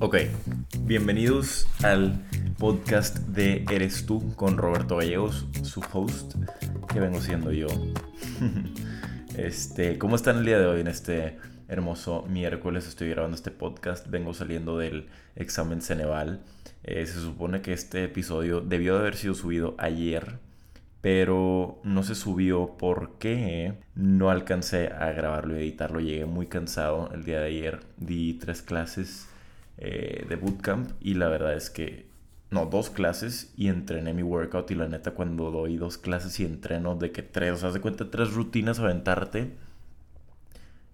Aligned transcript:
Ok, 0.00 0.16
bienvenidos 0.80 1.68
al 1.84 2.20
podcast 2.58 3.18
de 3.28 3.64
Eres 3.70 4.06
tú 4.06 4.34
con 4.34 4.58
Roberto 4.58 4.96
Gallegos, 4.96 5.46
su 5.62 5.80
host, 5.92 6.34
que 6.92 6.98
vengo 6.98 7.20
siendo 7.20 7.52
yo. 7.52 7.68
este, 9.36 9.96
¿cómo 9.96 10.16
están 10.16 10.38
el 10.38 10.46
día 10.46 10.58
de 10.58 10.66
hoy 10.66 10.80
en 10.80 10.88
este 10.88 11.38
hermoso 11.68 12.24
miércoles? 12.28 12.88
Estoy 12.88 13.08
grabando 13.10 13.36
este 13.36 13.52
podcast, 13.52 14.08
vengo 14.08 14.34
saliendo 14.34 14.78
del 14.78 15.06
examen 15.36 15.80
Ceneval. 15.80 16.40
Eh, 16.82 17.06
se 17.06 17.20
supone 17.20 17.62
que 17.62 17.72
este 17.72 18.04
episodio 18.04 18.60
debió 18.60 18.94
de 18.94 19.00
haber 19.00 19.16
sido 19.16 19.34
subido 19.34 19.76
ayer, 19.78 20.38
pero 21.00 21.80
no 21.84 22.02
se 22.02 22.16
subió 22.16 22.76
porque 22.78 23.74
no 23.94 24.30
alcancé 24.30 24.88
a 24.88 25.12
grabarlo 25.12 25.54
y 25.56 25.62
editarlo. 25.62 26.00
Llegué 26.00 26.26
muy 26.26 26.46
cansado 26.46 27.10
el 27.14 27.24
día 27.24 27.38
de 27.38 27.46
ayer. 27.46 27.80
Di 27.96 28.34
tres 28.34 28.60
clases 28.60 29.28
eh, 29.78 30.26
de 30.28 30.36
bootcamp 30.36 30.90
y 31.00 31.14
la 31.14 31.28
verdad 31.28 31.54
es 31.54 31.70
que, 31.70 32.06
no, 32.50 32.66
dos 32.66 32.90
clases 32.90 33.52
y 33.56 33.68
entrené 33.68 34.14
mi 34.14 34.22
workout 34.22 34.70
y 34.70 34.74
la 34.74 34.88
neta 34.88 35.12
cuando 35.12 35.50
doy 35.50 35.76
dos 35.76 35.98
clases 35.98 36.38
y 36.40 36.44
entreno 36.44 36.94
de 36.94 37.10
que 37.10 37.22
tres, 37.22 37.52
o 37.52 37.56
sea, 37.56 37.70
de 37.70 37.80
cuenta 37.80 38.10
tres 38.10 38.32
rutinas 38.32 38.78
aventarte, 38.78 39.56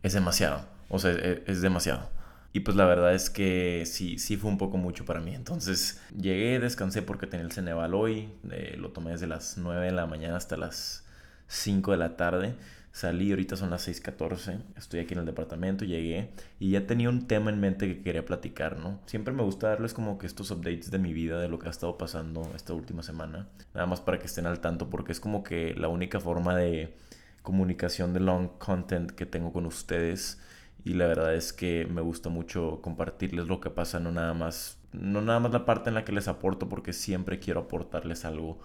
es 0.02 0.12
demasiado, 0.14 0.66
o 0.88 0.98
sea, 0.98 1.12
es, 1.12 1.40
es 1.46 1.62
demasiado. 1.62 2.08
Y 2.52 2.60
pues 2.60 2.76
la 2.76 2.84
verdad 2.84 3.14
es 3.14 3.30
que 3.30 3.84
sí, 3.86 4.18
sí 4.18 4.36
fue 4.36 4.50
un 4.50 4.58
poco 4.58 4.76
mucho 4.76 5.04
para 5.04 5.20
mí. 5.20 5.34
Entonces 5.34 6.00
llegué, 6.16 6.58
descansé 6.58 7.02
porque 7.02 7.26
tenía 7.26 7.46
el 7.46 7.52
Ceneval 7.52 7.94
hoy. 7.94 8.28
Eh, 8.50 8.76
lo 8.78 8.90
tomé 8.90 9.12
desde 9.12 9.28
las 9.28 9.56
9 9.56 9.86
de 9.86 9.92
la 9.92 10.06
mañana 10.06 10.36
hasta 10.36 10.56
las 10.56 11.04
5 11.46 11.92
de 11.92 11.96
la 11.96 12.16
tarde. 12.16 12.56
Salí, 12.92 13.30
ahorita 13.30 13.56
son 13.56 13.70
las 13.70 13.86
6:14, 13.86 14.62
estoy 14.76 15.00
aquí 15.00 15.14
en 15.14 15.20
el 15.20 15.26
departamento, 15.26 15.84
llegué 15.84 16.30
y 16.58 16.70
ya 16.70 16.86
tenía 16.88 17.08
un 17.08 17.28
tema 17.28 17.50
en 17.50 17.60
mente 17.60 17.86
que 17.86 18.02
quería 18.02 18.24
platicar, 18.26 18.78
¿no? 18.78 18.98
Siempre 19.06 19.32
me 19.32 19.44
gusta 19.44 19.68
darles 19.68 19.94
como 19.94 20.18
que 20.18 20.26
estos 20.26 20.50
updates 20.50 20.90
de 20.90 20.98
mi 20.98 21.12
vida, 21.12 21.40
de 21.40 21.48
lo 21.48 21.60
que 21.60 21.68
ha 21.68 21.70
estado 21.70 21.96
pasando 21.96 22.50
esta 22.56 22.74
última 22.74 23.04
semana, 23.04 23.48
nada 23.74 23.86
más 23.86 24.00
para 24.00 24.18
que 24.18 24.26
estén 24.26 24.46
al 24.46 24.60
tanto 24.60 24.90
porque 24.90 25.12
es 25.12 25.20
como 25.20 25.44
que 25.44 25.72
la 25.74 25.86
única 25.88 26.18
forma 26.18 26.56
de 26.56 26.96
comunicación 27.42 28.12
de 28.12 28.20
long 28.20 28.58
content 28.58 29.12
que 29.12 29.24
tengo 29.24 29.52
con 29.52 29.66
ustedes 29.66 30.40
y 30.84 30.94
la 30.94 31.06
verdad 31.06 31.34
es 31.34 31.52
que 31.52 31.86
me 31.88 32.00
gusta 32.00 32.28
mucho 32.28 32.80
compartirles 32.82 33.46
lo 33.46 33.60
que 33.60 33.70
pasa, 33.70 34.00
no 34.00 34.10
nada 34.10 34.34
más, 34.34 34.78
no 34.92 35.22
nada 35.22 35.38
más 35.38 35.52
la 35.52 35.64
parte 35.64 35.90
en 35.90 35.94
la 35.94 36.04
que 36.04 36.12
les 36.12 36.26
aporto 36.26 36.68
porque 36.68 36.92
siempre 36.92 37.38
quiero 37.38 37.60
aportarles 37.60 38.24
algo, 38.24 38.58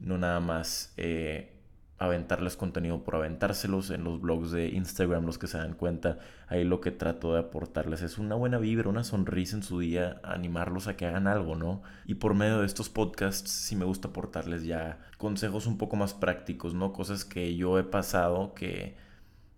no 0.00 0.18
nada 0.18 0.40
más... 0.40 0.92
Eh, 0.96 1.59
aventarles 2.00 2.56
contenido 2.56 3.04
por 3.04 3.14
aventárselos 3.14 3.90
en 3.90 4.04
los 4.04 4.22
blogs 4.22 4.50
de 4.50 4.68
Instagram, 4.70 5.26
los 5.26 5.36
que 5.36 5.46
se 5.46 5.58
dan 5.58 5.74
cuenta, 5.74 6.18
ahí 6.48 6.64
lo 6.64 6.80
que 6.80 6.90
trato 6.90 7.34
de 7.34 7.40
aportarles 7.40 8.00
es 8.00 8.16
una 8.16 8.34
buena 8.34 8.56
vibra, 8.56 8.88
una 8.88 9.04
sonrisa 9.04 9.56
en 9.56 9.62
su 9.62 9.80
día, 9.80 10.18
animarlos 10.24 10.88
a 10.88 10.96
que 10.96 11.04
hagan 11.04 11.26
algo, 11.26 11.56
¿no? 11.56 11.82
Y 12.06 12.14
por 12.14 12.32
medio 12.34 12.60
de 12.60 12.66
estos 12.66 12.88
podcasts 12.88 13.50
sí 13.50 13.76
me 13.76 13.84
gusta 13.84 14.08
aportarles 14.08 14.64
ya 14.64 14.98
consejos 15.18 15.66
un 15.66 15.76
poco 15.76 15.96
más 15.96 16.14
prácticos, 16.14 16.72
¿no? 16.72 16.94
Cosas 16.94 17.26
que 17.26 17.54
yo 17.54 17.78
he 17.78 17.84
pasado 17.84 18.54
que 18.54 18.96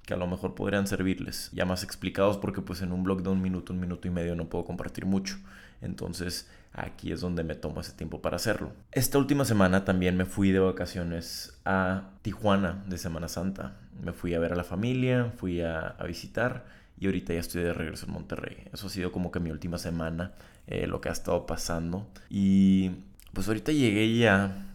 que 0.04 0.14
a 0.14 0.16
lo 0.16 0.26
mejor 0.26 0.54
podrían 0.54 0.86
servirles, 0.86 1.50
ya 1.52 1.64
más 1.64 1.84
explicados 1.84 2.36
porque 2.36 2.60
pues 2.60 2.82
en 2.82 2.92
un 2.92 3.04
blog 3.04 3.22
de 3.22 3.30
un 3.30 3.40
minuto, 3.40 3.72
un 3.72 3.80
minuto 3.80 4.08
y 4.08 4.10
medio 4.10 4.34
no 4.34 4.48
puedo 4.48 4.64
compartir 4.64 5.06
mucho. 5.06 5.36
Entonces 5.80 6.48
aquí 6.72 7.12
es 7.12 7.20
donde 7.20 7.44
me 7.44 7.54
tomo 7.54 7.80
ese 7.80 7.92
tiempo 7.92 8.20
para 8.20 8.36
hacerlo. 8.36 8.72
Esta 8.90 9.18
última 9.18 9.44
semana 9.44 9.84
también 9.84 10.16
me 10.16 10.24
fui 10.24 10.50
de 10.50 10.58
vacaciones 10.58 11.58
a 11.64 12.10
Tijuana 12.22 12.82
de 12.88 12.98
Semana 12.98 13.28
Santa. 13.28 13.76
Me 14.02 14.12
fui 14.12 14.34
a 14.34 14.38
ver 14.38 14.52
a 14.52 14.56
la 14.56 14.64
familia, 14.64 15.32
fui 15.36 15.60
a, 15.60 15.96
visitar 16.06 16.64
y 16.98 17.06
ahorita 17.06 17.34
ya 17.34 17.40
estoy 17.40 17.62
de 17.62 17.72
regreso 17.72 18.06
en 18.06 18.12
Monterrey. 18.12 18.56
Eso 18.72 18.86
ha 18.86 18.90
sido 18.90 19.12
como 19.12 19.30
que 19.30 19.40
mi 19.40 19.50
última 19.50 19.78
semana, 19.78 20.32
eh, 20.66 20.86
lo 20.86 21.00
que 21.00 21.08
ha 21.08 21.12
estado 21.12 21.46
pasando. 21.46 22.08
Y 22.28 22.90
pues 23.32 23.48
ahorita 23.48 23.72
llegué 23.72 24.16
ya 24.16 24.66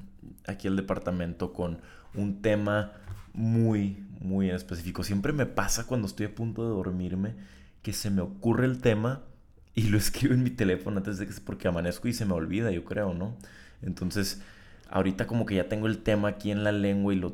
aquí 0.46 0.68
al 0.68 0.76
departamento 0.76 1.54
con 1.54 1.80
un 2.16 2.42
tema 2.42 2.94
muy, 3.38 4.04
muy 4.20 4.50
en 4.50 4.56
específico. 4.56 5.04
Siempre 5.04 5.32
me 5.32 5.46
pasa 5.46 5.86
cuando 5.86 6.08
estoy 6.08 6.26
a 6.26 6.36
punto 6.36 6.64
de 6.64 6.70
dormirme 6.70 7.36
que 7.84 7.94
se 7.94 8.10
me 8.10 8.22
ocurre 8.22 8.66
el 8.66 8.80
tema 8.80 9.22
y 9.76 9.84
lo 9.84 9.98
escribo 9.98 10.34
en 10.34 10.44
mi 10.44 10.50
teléfono 10.50 10.98
antes 10.98 11.20
de 11.20 11.28
que 11.28 11.34
porque 11.46 11.68
amanezco 11.68 12.08
y 12.08 12.14
se 12.14 12.26
me 12.26 12.34
olvida, 12.34 12.72
yo 12.72 12.84
creo, 12.84 13.14
¿no? 13.14 13.38
Entonces, 13.84 14.42
ahorita 14.90 15.28
como 15.28 15.46
que 15.46 15.56
ya 15.56 15.70
tengo 15.70 15.88
el 15.88 16.00
tema 16.00 16.30
aquí 16.30 16.52
en 16.52 16.64
la 16.64 16.72
lengua 16.72 17.14
y 17.14 17.18
lo, 17.18 17.34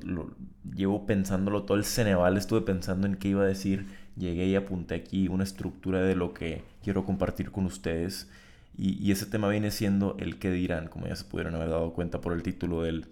llevo 0.75 1.05
pensándolo 1.05 1.63
todo 1.63 1.77
el 1.77 1.85
Ceneval, 1.85 2.37
estuve 2.37 2.61
pensando 2.61 3.07
en 3.07 3.15
qué 3.15 3.29
iba 3.29 3.43
a 3.43 3.47
decir, 3.47 3.85
llegué 4.17 4.45
y 4.47 4.55
apunté 4.55 4.95
aquí 4.95 5.29
una 5.29 5.45
estructura 5.45 6.01
de 6.01 6.15
lo 6.15 6.33
que 6.33 6.63
quiero 6.83 7.05
compartir 7.05 7.49
con 7.49 7.65
ustedes. 7.65 8.29
Y, 8.77 9.01
y 9.01 9.11
ese 9.11 9.25
tema 9.25 9.47
viene 9.47 9.71
siendo 9.71 10.17
el 10.19 10.37
qué 10.37 10.51
dirán, 10.51 10.87
como 10.87 11.07
ya 11.07 11.15
se 11.15 11.23
pudieron 11.23 11.55
haber 11.55 11.69
dado 11.69 11.93
cuenta 11.93 12.19
por 12.19 12.33
el 12.33 12.43
título 12.43 12.81
del, 12.81 13.05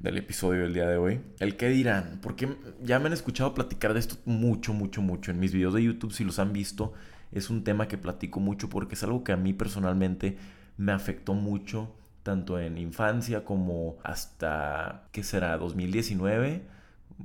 del 0.00 0.16
episodio 0.16 0.62
del 0.62 0.74
día 0.74 0.88
de 0.88 0.96
hoy. 0.96 1.20
El 1.38 1.56
qué 1.56 1.68
dirán, 1.68 2.18
porque 2.22 2.56
ya 2.82 2.98
me 2.98 3.06
han 3.06 3.12
escuchado 3.12 3.54
platicar 3.54 3.92
de 3.92 4.00
esto 4.00 4.16
mucho, 4.24 4.72
mucho, 4.72 5.02
mucho. 5.02 5.30
En 5.30 5.38
mis 5.38 5.52
videos 5.52 5.74
de 5.74 5.82
YouTube, 5.82 6.12
si 6.12 6.24
los 6.24 6.38
han 6.38 6.52
visto, 6.52 6.94
es 7.32 7.50
un 7.50 7.62
tema 7.62 7.86
que 7.86 7.98
platico 7.98 8.40
mucho 8.40 8.68
porque 8.68 8.94
es 8.94 9.04
algo 9.04 9.22
que 9.22 9.32
a 9.32 9.36
mí 9.36 9.52
personalmente 9.52 10.38
me 10.78 10.92
afectó 10.92 11.34
mucho, 11.34 11.94
tanto 12.22 12.58
en 12.58 12.78
infancia 12.78 13.44
como 13.44 13.98
hasta, 14.02 15.04
¿qué 15.12 15.22
será? 15.22 15.56
2019. 15.58 16.62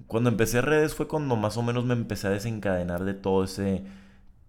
Cuando 0.08 0.30
empecé 0.30 0.62
redes 0.62 0.94
fue 0.94 1.08
cuando 1.08 1.38
más 1.38 1.56
o 1.56 1.64
menos 1.64 1.86
me 1.86 1.94
empecé 1.94 2.28
a 2.28 2.32
desencadenar 2.32 3.06
de 3.06 3.14
todo 3.14 3.46
ese, 3.46 3.84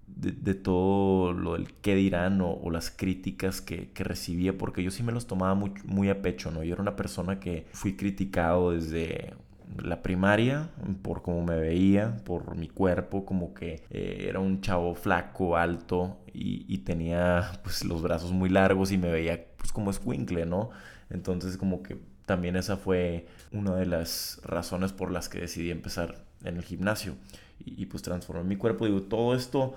de, 0.06 0.54
todo 0.54 1.32
lo 1.32 1.54
del 1.54 1.72
qué 1.74 1.94
dirán 1.94 2.40
o, 2.40 2.70
las 2.70 2.90
críticas 2.90 3.60
que, 3.60 3.90
que, 3.90 4.04
recibía, 4.04 4.56
porque 4.56 4.82
yo 4.82 4.90
sí 4.90 5.02
me 5.02 5.12
los 5.12 5.26
tomaba 5.26 5.54
muy, 5.54 5.72
muy 5.84 6.08
a 6.08 6.22
pecho, 6.22 6.50
¿no? 6.50 6.62
Yo 6.62 6.74
era 6.74 6.82
una 6.82 6.96
persona 6.96 7.38
que 7.40 7.66
fui 7.72 7.96
criticado 7.96 8.72
desde 8.72 9.34
la 9.82 10.02
primaria, 10.02 10.70
por 11.02 11.22
cómo 11.22 11.44
me 11.44 11.56
veía, 11.56 12.16
por 12.24 12.56
mi 12.56 12.68
cuerpo, 12.68 13.24
como 13.24 13.52
que 13.52 13.82
eh, 13.90 14.26
era 14.28 14.40
un 14.40 14.60
chavo 14.60 14.94
flaco, 14.94 15.56
alto 15.56 16.18
y, 16.32 16.78
tenía 16.78 17.60
pues 17.64 17.84
los 17.84 18.02
brazos 18.02 18.32
muy 18.32 18.48
largos 18.48 18.92
y 18.92 18.98
me 18.98 19.10
veía 19.10 19.46
pues 19.56 19.72
como 19.72 19.90
escuincle, 19.90 20.46
¿no? 20.46 20.70
Entonces 21.10 21.56
como 21.56 21.82
que 21.82 21.98
también 22.26 22.56
esa 22.56 22.76
fue 22.76 23.26
una 23.52 23.74
de 23.74 23.86
las 23.86 24.40
razones 24.44 24.92
por 24.92 25.10
las 25.10 25.28
que 25.28 25.40
decidí 25.40 25.70
empezar 25.70 26.24
en 26.44 26.56
el 26.56 26.62
gimnasio 26.62 27.16
y, 27.64 27.82
y 27.82 27.86
pues 27.86 28.02
transformé 28.02 28.44
mi 28.44 28.56
cuerpo. 28.56 28.86
Digo, 28.86 29.02
todo 29.02 29.34
esto 29.34 29.74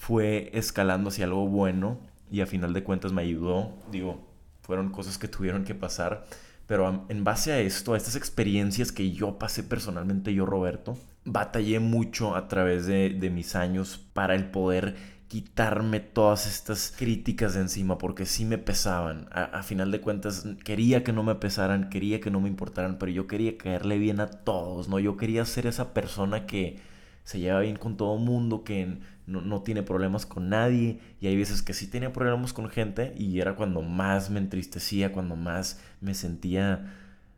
fue 0.00 0.50
escalando 0.54 1.10
hacia 1.10 1.26
algo 1.26 1.46
bueno 1.46 2.00
y 2.32 2.40
a 2.40 2.46
final 2.46 2.72
de 2.72 2.82
cuentas 2.82 3.12
me 3.12 3.20
ayudó. 3.20 3.74
Digo, 3.92 4.26
fueron 4.62 4.90
cosas 4.90 5.18
que 5.18 5.28
tuvieron 5.28 5.64
que 5.64 5.74
pasar 5.74 6.24
pero 6.70 7.04
en 7.08 7.24
base 7.24 7.50
a 7.50 7.58
esto, 7.58 7.94
a 7.94 7.96
estas 7.96 8.14
experiencias 8.14 8.92
que 8.92 9.10
yo 9.10 9.40
pasé 9.40 9.64
personalmente, 9.64 10.32
yo 10.32 10.46
Roberto, 10.46 10.96
batallé 11.24 11.80
mucho 11.80 12.36
a 12.36 12.46
través 12.46 12.86
de, 12.86 13.28
mis 13.34 13.56
años 13.56 13.98
para 14.12 14.36
el 14.36 14.52
poder 14.52 14.94
quitarme 15.26 15.98
todas 15.98 16.46
estas 16.46 16.94
críticas 16.96 17.54
de 17.54 17.62
encima 17.62 17.98
porque 17.98 18.24
sí 18.24 18.44
me 18.44 18.56
pesaban. 18.56 19.28
A, 19.32 19.64
final 19.64 19.90
de 19.90 20.00
cuentas 20.00 20.46
quería 20.62 21.02
que 21.02 21.12
no 21.12 21.24
me 21.24 21.34
pesaran, 21.34 21.90
quería 21.90 22.20
que 22.20 22.30
no 22.30 22.40
me 22.40 22.48
importaran, 22.48 22.98
pero 23.00 23.10
yo 23.10 23.26
quería 23.26 23.58
caerle 23.58 23.98
bien 23.98 24.20
a 24.20 24.28
todos, 24.28 24.88
¿no? 24.88 25.00
Yo 25.00 25.16
quería 25.16 25.44
ser 25.46 25.66
esa 25.66 25.92
persona 25.92 26.46
que 26.46 26.78
se 27.24 27.40
lleva 27.40 27.58
bien 27.58 27.78
con 27.78 27.96
todo 27.96 28.16
mundo, 28.16 28.62
que 28.62 29.00
no, 29.30 29.62
tiene 29.62 29.82
problemas 29.82 30.26
con 30.26 30.48
nadie. 30.48 31.00
Y 31.20 31.26
hay 31.26 31.36
veces 31.36 31.62
que 31.62 31.74
sí 31.74 31.86
tenía 31.86 32.12
problemas 32.12 32.52
con 32.52 32.68
gente 32.68 33.14
y 33.16 33.40
era 33.40 33.54
cuando 33.54 33.82
más 33.82 34.30
me 34.30 34.40
entristecía, 34.40 35.12
cuando 35.12 35.36
más 35.36 35.80
me 36.00 36.14
sentía, 36.14 36.94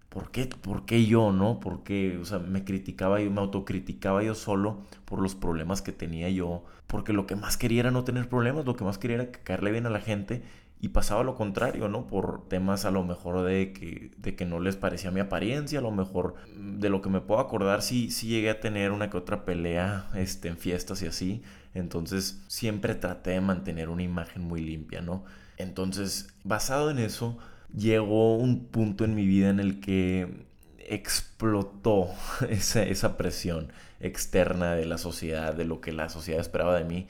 ¿por 0.08 0.30
qué, 0.30 0.46
¿por 0.46 0.84
qué 0.86 1.06
yo, 1.06 1.32
no? 1.32 1.60
Porque, 1.60 2.18
o 2.18 2.24
sea, 2.24 2.38
me 2.38 2.64
criticaba 2.64 3.20
yo, 3.20 3.30
me 3.30 3.40
autocriticaba 3.40 4.22
yo 4.22 4.34
solo 4.34 4.82
por 5.04 5.20
los 5.20 5.34
problemas 5.34 5.82
que 5.82 5.92
tenía 5.92 6.28
yo. 6.30 6.64
Porque 6.86 7.12
lo 7.12 7.26
que 7.26 7.36
más 7.36 7.56
quería 7.56 7.80
era 7.80 7.90
no 7.90 8.04
tener 8.04 8.28
problemas, 8.28 8.66
lo 8.66 8.76
que 8.76 8.84
más 8.84 8.98
quería 8.98 9.16
era 9.16 9.32
caerle 9.32 9.72
bien 9.72 9.86
a 9.86 9.90
la 9.90 10.00
gente 10.00 10.42
y 10.82 10.88
pasaba 10.88 11.22
lo 11.22 11.36
contrario, 11.36 11.88
¿no? 11.88 12.08
Por 12.08 12.48
temas 12.48 12.84
a 12.84 12.90
lo 12.90 13.04
mejor 13.04 13.44
de 13.44 13.72
que, 13.72 14.10
de 14.16 14.34
que 14.34 14.44
no 14.44 14.58
les 14.58 14.74
parecía 14.74 15.12
mi 15.12 15.20
apariencia, 15.20 15.78
a 15.78 15.82
lo 15.82 15.92
mejor 15.92 16.34
de 16.56 16.88
lo 16.88 17.00
que 17.00 17.08
me 17.08 17.20
puedo 17.20 17.40
acordar, 17.40 17.82
sí, 17.82 18.10
sí 18.10 18.26
llegué 18.26 18.50
a 18.50 18.58
tener 18.58 18.90
una 18.90 19.08
que 19.08 19.16
otra 19.16 19.44
pelea 19.44 20.10
este, 20.16 20.48
en 20.48 20.58
fiestas 20.58 21.00
y 21.02 21.06
así. 21.06 21.42
Entonces 21.74 22.42
siempre 22.48 22.94
traté 22.94 23.30
de 23.32 23.40
mantener 23.40 23.88
una 23.88 24.02
imagen 24.02 24.42
muy 24.42 24.60
limpia, 24.60 25.00
¿no? 25.00 25.24
Entonces, 25.56 26.34
basado 26.44 26.90
en 26.90 26.98
eso, 26.98 27.38
llegó 27.74 28.36
un 28.36 28.66
punto 28.66 29.04
en 29.04 29.14
mi 29.14 29.26
vida 29.26 29.48
en 29.50 29.60
el 29.60 29.80
que 29.80 30.46
explotó 30.78 32.08
esa, 32.48 32.82
esa 32.82 33.16
presión 33.16 33.72
externa 34.00 34.74
de 34.74 34.86
la 34.86 34.98
sociedad, 34.98 35.54
de 35.54 35.64
lo 35.64 35.80
que 35.80 35.92
la 35.92 36.08
sociedad 36.08 36.40
esperaba 36.40 36.76
de 36.76 36.84
mí, 36.84 37.06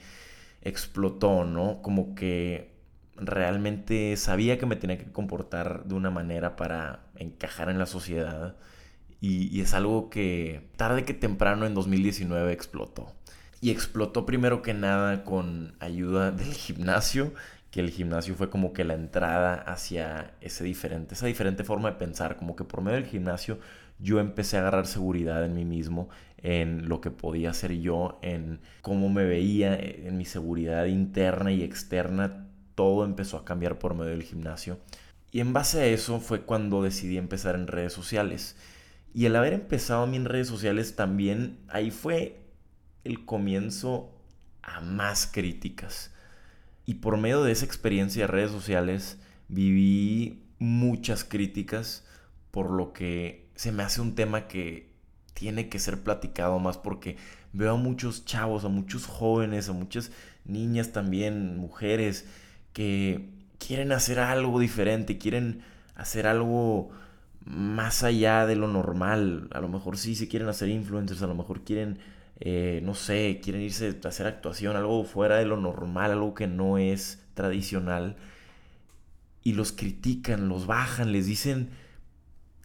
explotó, 0.61 1.43
¿no? 1.43 1.81
Como 1.81 2.15
que 2.15 2.73
realmente 3.15 4.15
sabía 4.17 4.57
que 4.57 4.65
me 4.65 4.75
tenía 4.75 4.97
que 4.97 5.11
comportar 5.11 5.85
de 5.85 5.95
una 5.95 6.09
manera 6.09 6.55
para 6.55 7.05
encajar 7.15 7.69
en 7.69 7.79
la 7.79 7.85
sociedad. 7.85 8.55
Y, 9.21 9.61
es 9.61 9.73
algo 9.73 10.09
que 10.09 10.69
tarde 10.75 11.05
que 11.05 11.13
temprano 11.13 11.65
en 11.65 11.73
2019 11.73 12.51
explotó. 12.51 13.13
Y 13.63 13.71
explotó 13.71 14.25
primero 14.25 14.61
que 14.61 14.73
nada 14.73 15.23
con 15.23 15.77
ayuda 15.79 16.31
del 16.31 16.53
gimnasio, 16.53 17.33
que 17.71 17.79
el 17.79 17.91
gimnasio 17.91 18.35
fue 18.35 18.49
como 18.49 18.73
que 18.73 18.83
la 18.83 18.93
entrada 18.93 19.53
hacia 19.53 20.33
ese 20.41 20.65
diferente, 20.65 21.13
esa 21.13 21.27
diferente 21.27 21.63
forma 21.63 21.91
de 21.91 21.95
pensar, 21.95 22.35
como 22.35 22.57
que 22.57 22.65
por 22.65 22.81
medio 22.81 22.97
del 22.97 23.07
gimnasio 23.07 23.59
yo 23.99 24.19
empecé 24.19 24.57
a 24.57 24.59
agarrar 24.59 24.85
seguridad 24.85 25.45
en 25.45 25.53
mí 25.53 25.63
mismo, 25.63 26.09
en 26.39 26.89
lo 26.89 26.99
que 26.99 27.09
podía 27.09 27.51
hacer 27.51 27.71
yo, 27.79 28.19
en 28.21 28.59
cómo 28.81 29.07
me 29.07 29.23
veía, 29.23 29.79
en 29.79 30.17
mi 30.17 30.25
seguridad 30.25 30.83
interna 30.87 31.53
y 31.53 31.63
externa, 31.63 32.49
todo 32.75 33.05
empezó 33.05 33.37
a 33.37 33.45
cambiar 33.45 33.79
por 33.79 33.93
medio 33.93 34.11
del 34.11 34.23
gimnasio. 34.23 34.77
Y 35.31 35.39
en 35.39 35.53
base 35.53 35.79
a 35.79 35.85
eso 35.85 36.19
fue 36.19 36.41
cuando 36.41 36.83
decidí 36.83 37.17
empezar 37.17 37.55
en 37.55 37.67
redes 37.67 37.93
sociales. 37.93 38.57
Y 39.13 39.25
el 39.25 39.37
haber 39.37 39.53
empezado 39.53 40.03
a 40.03 40.07
mí 40.07 40.17
en 40.17 40.25
redes 40.25 40.49
sociales 40.49 40.97
también, 40.97 41.59
ahí 41.69 41.91
fue 41.91 42.42
el 43.03 43.25
comienzo 43.25 44.11
a 44.61 44.81
más 44.81 45.27
críticas. 45.27 46.11
Y 46.85 46.95
por 46.95 47.17
medio 47.17 47.43
de 47.43 47.51
esa 47.51 47.65
experiencia 47.65 48.23
de 48.23 48.27
redes 48.27 48.51
sociales 48.51 49.17
viví 49.47 50.43
muchas 50.59 51.23
críticas, 51.23 52.05
por 52.51 52.71
lo 52.71 52.93
que 52.93 53.49
se 53.55 53.71
me 53.71 53.83
hace 53.83 54.01
un 54.01 54.15
tema 54.15 54.47
que 54.47 54.93
tiene 55.33 55.69
que 55.69 55.79
ser 55.79 56.03
platicado 56.03 56.59
más 56.59 56.77
porque 56.77 57.17
veo 57.51 57.73
a 57.73 57.77
muchos 57.77 58.25
chavos, 58.25 58.65
a 58.65 58.69
muchos 58.69 59.05
jóvenes, 59.05 59.69
a 59.69 59.73
muchas 59.73 60.11
niñas 60.45 60.91
también, 60.91 61.57
mujeres, 61.57 62.25
que 62.73 63.29
quieren 63.59 63.91
hacer 63.91 64.19
algo 64.19 64.59
diferente, 64.59 65.17
quieren 65.17 65.63
hacer 65.95 66.27
algo 66.27 66.89
más 67.45 68.03
allá 68.03 68.45
de 68.45 68.55
lo 68.55 68.67
normal. 68.67 69.47
A 69.53 69.59
lo 69.59 69.69
mejor 69.69 69.97
sí 69.97 70.15
se 70.15 70.27
quieren 70.27 70.49
hacer 70.49 70.69
influencers, 70.69 71.21
a 71.21 71.27
lo 71.27 71.35
mejor 71.35 71.63
quieren, 71.63 71.99
eh, 72.39 72.81
no 72.83 72.93
sé, 72.95 73.39
quieren 73.43 73.61
irse 73.61 73.99
a 74.03 74.07
hacer 74.07 74.27
actuación, 74.27 74.75
algo 74.75 75.03
fuera 75.05 75.37
de 75.37 75.45
lo 75.45 75.57
normal, 75.57 76.11
algo 76.11 76.33
que 76.33 76.47
no 76.47 76.77
es 76.77 77.23
tradicional. 77.33 78.17
Y 79.43 79.53
los 79.53 79.71
critican, 79.71 80.49
los 80.49 80.65
bajan, 80.65 81.11
les 81.11 81.25
dicen 81.25 81.69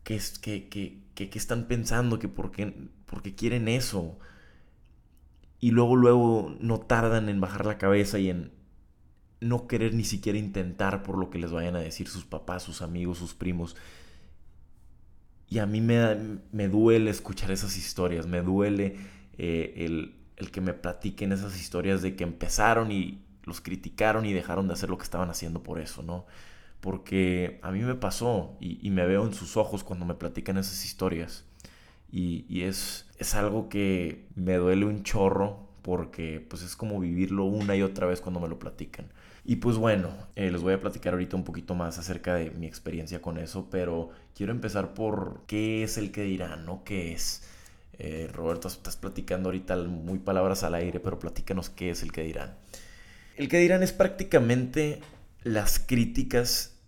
que, 0.05 0.20
que, 0.41 0.69
que, 0.69 1.03
que, 1.15 1.38
están 1.38 1.67
pensando, 1.67 2.19
que 2.19 2.29
por 2.29 2.50
qué, 2.50 2.75
porque 3.06 3.35
quieren 3.35 3.69
eso. 3.69 4.19
Y 5.61 5.73
luego, 5.73 5.97
luego 5.97 6.56
no 6.61 6.81
tardan 6.81 7.29
en 7.29 7.41
bajar 7.41 7.67
la 7.67 7.79
cabeza 7.79 8.19
y 8.19 8.31
en 8.31 8.53
no 9.41 9.67
querer 9.67 9.94
ni 9.94 10.05
siquiera 10.05 10.38
intentar 10.38 11.03
por 11.03 11.19
lo 11.19 11.31
que 11.31 11.38
les 11.38 11.53
vayan 11.53 11.76
a 11.76 11.81
decir 11.81 12.09
sus 12.09 12.25
papás, 12.25 12.62
sus 12.62 12.82
amigos, 12.82 13.19
sus 13.19 13.35
primos. 13.35 13.76
Y 15.49 15.59
a 15.59 15.67
mí 15.67 15.81
me, 15.81 16.38
me 16.53 16.69
duele 16.69 17.11
escuchar 17.11 17.50
esas 17.50 17.76
historias, 17.76 18.26
me 18.26 18.43
duele 18.43 18.97
eh, 19.38 19.75
el, 19.76 20.17
el 20.37 20.50
que 20.50 20.61
me 20.61 20.75
platiquen 20.75 21.32
esas 21.32 21.58
historias 21.61 22.02
de 22.02 22.17
que 22.17 22.25
empezaron 22.25 22.93
y 22.93 23.23
los 23.49 23.61
criticaron 23.61 24.26
y 24.26 24.32
dejaron 24.32 24.69
de 24.69 24.75
hacer 24.75 24.90
lo 24.90 24.99
que 24.99 25.05
estaban 25.05 25.31
haciendo 25.31 25.62
por 25.62 25.81
eso, 25.81 26.02
¿no? 26.02 26.26
Porque 26.81 27.58
a 27.62 27.73
mí 27.73 27.81
me 27.81 27.96
pasó 27.96 28.56
y, 28.61 28.88
me 28.90 29.05
veo 29.06 29.26
en 29.26 29.35
sus 29.35 29.56
ojos 29.56 29.82
cuando 29.82 30.06
me 30.06 30.14
platican 30.14 30.58
esas 30.58 30.85
historias. 30.85 31.44
Y, 32.12 32.62
es, 32.62 33.08
es 33.19 33.35
algo 33.35 33.69
que 33.69 34.26
me 34.37 34.55
duele 34.55 34.85
un 34.87 35.02
chorro 35.02 35.67
porque 35.82 36.44
pues 36.49 36.62
es 36.62 36.76
como 36.76 37.00
vivirlo 37.00 37.44
una 37.44 37.75
y 37.75 37.82
otra 37.82 38.06
vez 38.06 38.20
cuando 38.20 38.38
me 38.38 38.49
lo 38.49 38.58
platican. 38.61 39.11
Y 39.44 39.56
pues 39.56 39.76
bueno, 39.76 40.11
eh, 40.37 40.50
les 40.50 40.61
voy 40.61 40.75
a 40.75 40.81
platicar 40.81 41.14
ahorita 41.14 41.37
un 41.37 41.44
poquito 41.44 41.75
más 41.75 41.99
acerca 41.99 42.34
de 42.34 42.50
mi 42.50 42.67
experiencia 42.67 43.20
con 43.20 43.38
eso, 43.38 43.69
pero 43.70 44.11
quiero 44.34 44.52
empezar 44.52 44.94
por 44.94 45.43
qué 45.46 45.82
es 45.82 45.99
el 45.99 46.12
que 46.12 46.23
dirán, 46.23 46.64
¿no? 46.67 46.84
¿Qué 46.84 47.12
es? 47.12 47.43
Eh, 47.98 48.28
Roberto, 48.32 48.68
estás 48.68 48.96
platicando 48.96 49.48
ahorita 49.48 49.76
muy 49.76 50.18
palabras 50.18 50.62
al 50.62 50.74
aire, 50.74 51.00
pero 51.00 51.18
platícanos 51.18 51.70
qué 51.70 51.90
es 51.90 52.02
el 52.02 52.12
que 52.12 52.22
dirán. 52.22 52.56
El 53.36 53.48
que 53.48 53.58
dirán 53.58 53.82
es 53.82 53.92
prácticamente 53.92 55.00
las 55.42 55.78
críticas 55.78 56.78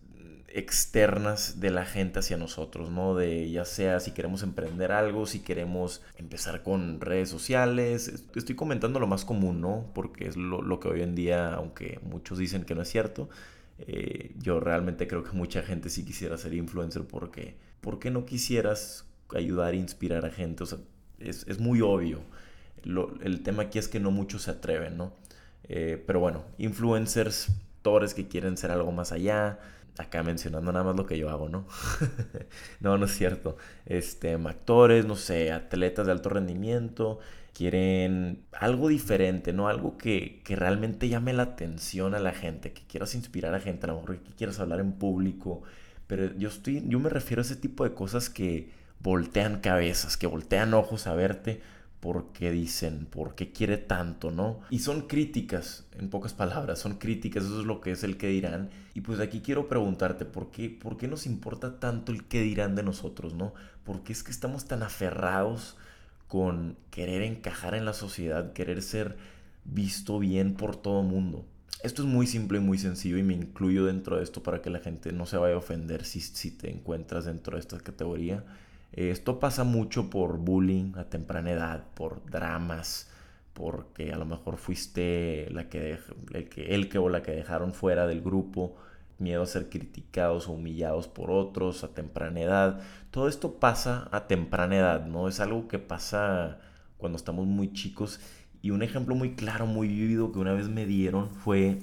externas 0.52 1.60
de 1.60 1.70
la 1.70 1.84
gente 1.84 2.18
hacia 2.18 2.36
nosotros, 2.36 2.90
¿no? 2.90 3.14
De 3.14 3.50
ya 3.50 3.64
sea 3.64 4.00
si 4.00 4.12
queremos 4.12 4.42
emprender 4.42 4.92
algo, 4.92 5.26
si 5.26 5.40
queremos 5.40 6.02
empezar 6.16 6.62
con 6.62 7.00
redes 7.00 7.28
sociales. 7.28 8.24
Estoy 8.34 8.56
comentando 8.56 8.98
lo 8.98 9.06
más 9.06 9.24
común, 9.24 9.60
¿no? 9.60 9.90
Porque 9.94 10.26
es 10.26 10.36
lo, 10.36 10.80
que 10.80 10.88
hoy 10.88 11.02
en 11.02 11.14
día, 11.14 11.54
aunque 11.54 12.00
muchos 12.02 12.38
dicen 12.38 12.64
que 12.64 12.74
no 12.74 12.82
es 12.82 12.88
cierto, 12.88 13.28
eh, 13.78 14.34
yo 14.38 14.60
realmente 14.60 15.06
creo 15.06 15.22
que 15.22 15.32
mucha 15.32 15.62
gente 15.62 15.88
sí 15.88 16.04
quisiera 16.04 16.36
ser 16.36 16.54
influencer 16.54 17.04
porque, 17.04 17.56
¿por 17.80 17.98
qué 17.98 18.10
no 18.10 18.26
quisieras 18.26 19.06
ayudar 19.34 19.74
e 19.74 19.78
inspirar 19.78 20.26
a 20.26 20.30
gente? 20.30 20.64
O 20.64 20.66
sea, 20.66 20.78
es, 21.20 21.58
muy 21.58 21.80
obvio. 21.80 22.20
el 22.84 23.42
tema 23.42 23.64
aquí 23.64 23.78
es 23.78 23.88
que 23.88 24.00
no 24.00 24.10
muchos 24.10 24.42
se 24.42 24.50
atreven, 24.50 24.96
¿no? 24.96 25.12
Eh, 25.72 26.02
pero 26.04 26.18
bueno, 26.18 26.44
influencers, 26.58 27.48
actores 27.76 28.12
que 28.12 28.26
quieren 28.26 28.56
ser 28.56 28.72
algo 28.72 28.90
más 28.90 29.12
allá, 29.12 29.60
acá 29.98 30.22
mencionando 30.24 30.72
nada 30.72 30.84
más 30.84 30.96
lo 30.96 31.06
que 31.06 31.16
yo 31.16 31.30
hago, 31.30 31.48
¿no? 31.48 31.64
no, 32.80 32.98
no 32.98 33.04
es 33.04 33.12
cierto. 33.12 33.56
Este, 33.86 34.34
actores, 34.34 35.06
no 35.06 35.14
sé, 35.14 35.52
atletas 35.52 36.06
de 36.06 36.12
alto 36.12 36.28
rendimiento, 36.28 37.20
quieren 37.54 38.42
algo 38.52 38.88
diferente, 38.88 39.52
¿no? 39.52 39.68
Algo 39.68 39.96
que, 39.96 40.42
que, 40.44 40.56
realmente 40.56 41.08
llame 41.08 41.32
la 41.32 41.44
atención 41.44 42.16
a 42.16 42.18
la 42.18 42.32
gente, 42.32 42.72
que 42.72 42.82
quieras 42.88 43.14
inspirar 43.14 43.54
a 43.54 43.60
gente, 43.60 43.86
a 43.86 43.90
lo 43.90 44.00
mejor 44.00 44.18
que 44.18 44.32
quieras 44.32 44.58
hablar 44.58 44.80
en 44.80 44.92
público, 44.92 45.62
pero 46.08 46.34
yo 46.36 46.48
estoy, 46.48 46.82
yo 46.88 46.98
me 46.98 47.10
refiero 47.10 47.42
a 47.42 47.44
ese 47.44 47.54
tipo 47.54 47.84
de 47.84 47.94
cosas 47.94 48.28
que 48.28 48.70
voltean 49.02 49.60
cabezas, 49.60 50.16
que 50.16 50.26
voltean 50.26 50.74
ojos 50.74 51.06
a 51.06 51.14
verte 51.14 51.60
por 52.00 52.32
qué 52.32 52.50
dicen, 52.50 53.06
por 53.06 53.34
qué 53.34 53.52
quiere 53.52 53.76
tanto, 53.76 54.30
¿no? 54.30 54.60
Y 54.70 54.78
son 54.78 55.02
críticas, 55.02 55.84
en 55.98 56.08
pocas 56.08 56.32
palabras, 56.32 56.78
son 56.78 56.94
críticas, 56.94 57.44
eso 57.44 57.60
es 57.60 57.66
lo 57.66 57.82
que 57.82 57.92
es 57.92 58.02
el 58.02 58.16
que 58.16 58.28
dirán. 58.28 58.70
Y 58.94 59.02
pues 59.02 59.20
aquí 59.20 59.40
quiero 59.40 59.68
preguntarte, 59.68 60.24
¿por 60.24 60.50
qué, 60.50 60.70
por 60.70 60.96
qué 60.96 61.08
nos 61.08 61.26
importa 61.26 61.78
tanto 61.78 62.10
el 62.10 62.24
que 62.24 62.40
dirán 62.40 62.74
de 62.74 62.82
nosotros, 62.82 63.34
¿no? 63.34 63.52
¿Por 63.84 64.02
qué 64.02 64.14
es 64.14 64.22
que 64.22 64.30
estamos 64.30 64.64
tan 64.64 64.82
aferrados 64.82 65.76
con 66.26 66.76
querer 66.90 67.22
encajar 67.22 67.74
en 67.74 67.84
la 67.84 67.92
sociedad, 67.92 68.54
querer 68.54 68.80
ser 68.80 69.18
visto 69.64 70.18
bien 70.18 70.54
por 70.54 70.76
todo 70.76 71.02
mundo? 71.02 71.44
Esto 71.82 72.02
es 72.02 72.08
muy 72.08 72.26
simple 72.26 72.58
y 72.58 72.62
muy 72.62 72.78
sencillo 72.78 73.18
y 73.18 73.22
me 73.22 73.34
incluyo 73.34 73.84
dentro 73.84 74.16
de 74.16 74.22
esto 74.22 74.42
para 74.42 74.62
que 74.62 74.70
la 74.70 74.80
gente 74.80 75.12
no 75.12 75.26
se 75.26 75.36
vaya 75.36 75.54
a 75.54 75.58
ofender 75.58 76.04
si, 76.04 76.20
si 76.20 76.50
te 76.50 76.70
encuentras 76.70 77.26
dentro 77.26 77.56
de 77.56 77.60
esta 77.60 77.78
categoría 77.78 78.44
esto 78.92 79.38
pasa 79.38 79.64
mucho 79.64 80.10
por 80.10 80.38
bullying 80.38 80.92
a 80.96 81.04
temprana 81.04 81.52
edad, 81.52 81.84
por 81.94 82.24
dramas, 82.26 83.10
porque 83.52 84.12
a 84.12 84.16
lo 84.16 84.24
mejor 84.24 84.56
fuiste 84.56 85.48
la 85.50 85.68
que 85.68 85.98
el, 86.32 86.48
que, 86.48 86.74
el 86.74 86.88
que 86.88 86.98
o 86.98 87.08
la 87.08 87.22
que 87.22 87.32
dejaron 87.32 87.72
fuera 87.72 88.06
del 88.06 88.20
grupo, 88.22 88.76
miedo 89.18 89.42
a 89.42 89.46
ser 89.46 89.68
criticados 89.68 90.48
o 90.48 90.52
humillados 90.52 91.08
por 91.08 91.30
otros 91.30 91.84
a 91.84 91.88
temprana 91.88 92.40
edad. 92.40 92.80
Todo 93.10 93.28
esto 93.28 93.54
pasa 93.60 94.08
a 94.12 94.26
temprana 94.26 94.76
edad, 94.76 95.06
¿no? 95.06 95.28
Es 95.28 95.40
algo 95.40 95.68
que 95.68 95.78
pasa 95.78 96.58
cuando 96.96 97.16
estamos 97.16 97.46
muy 97.46 97.72
chicos. 97.72 98.20
Y 98.62 98.70
un 98.70 98.82
ejemplo 98.82 99.14
muy 99.14 99.34
claro, 99.34 99.66
muy 99.66 99.88
vivido 99.88 100.32
que 100.32 100.38
una 100.38 100.52
vez 100.52 100.68
me 100.68 100.86
dieron 100.86 101.30
fue 101.30 101.78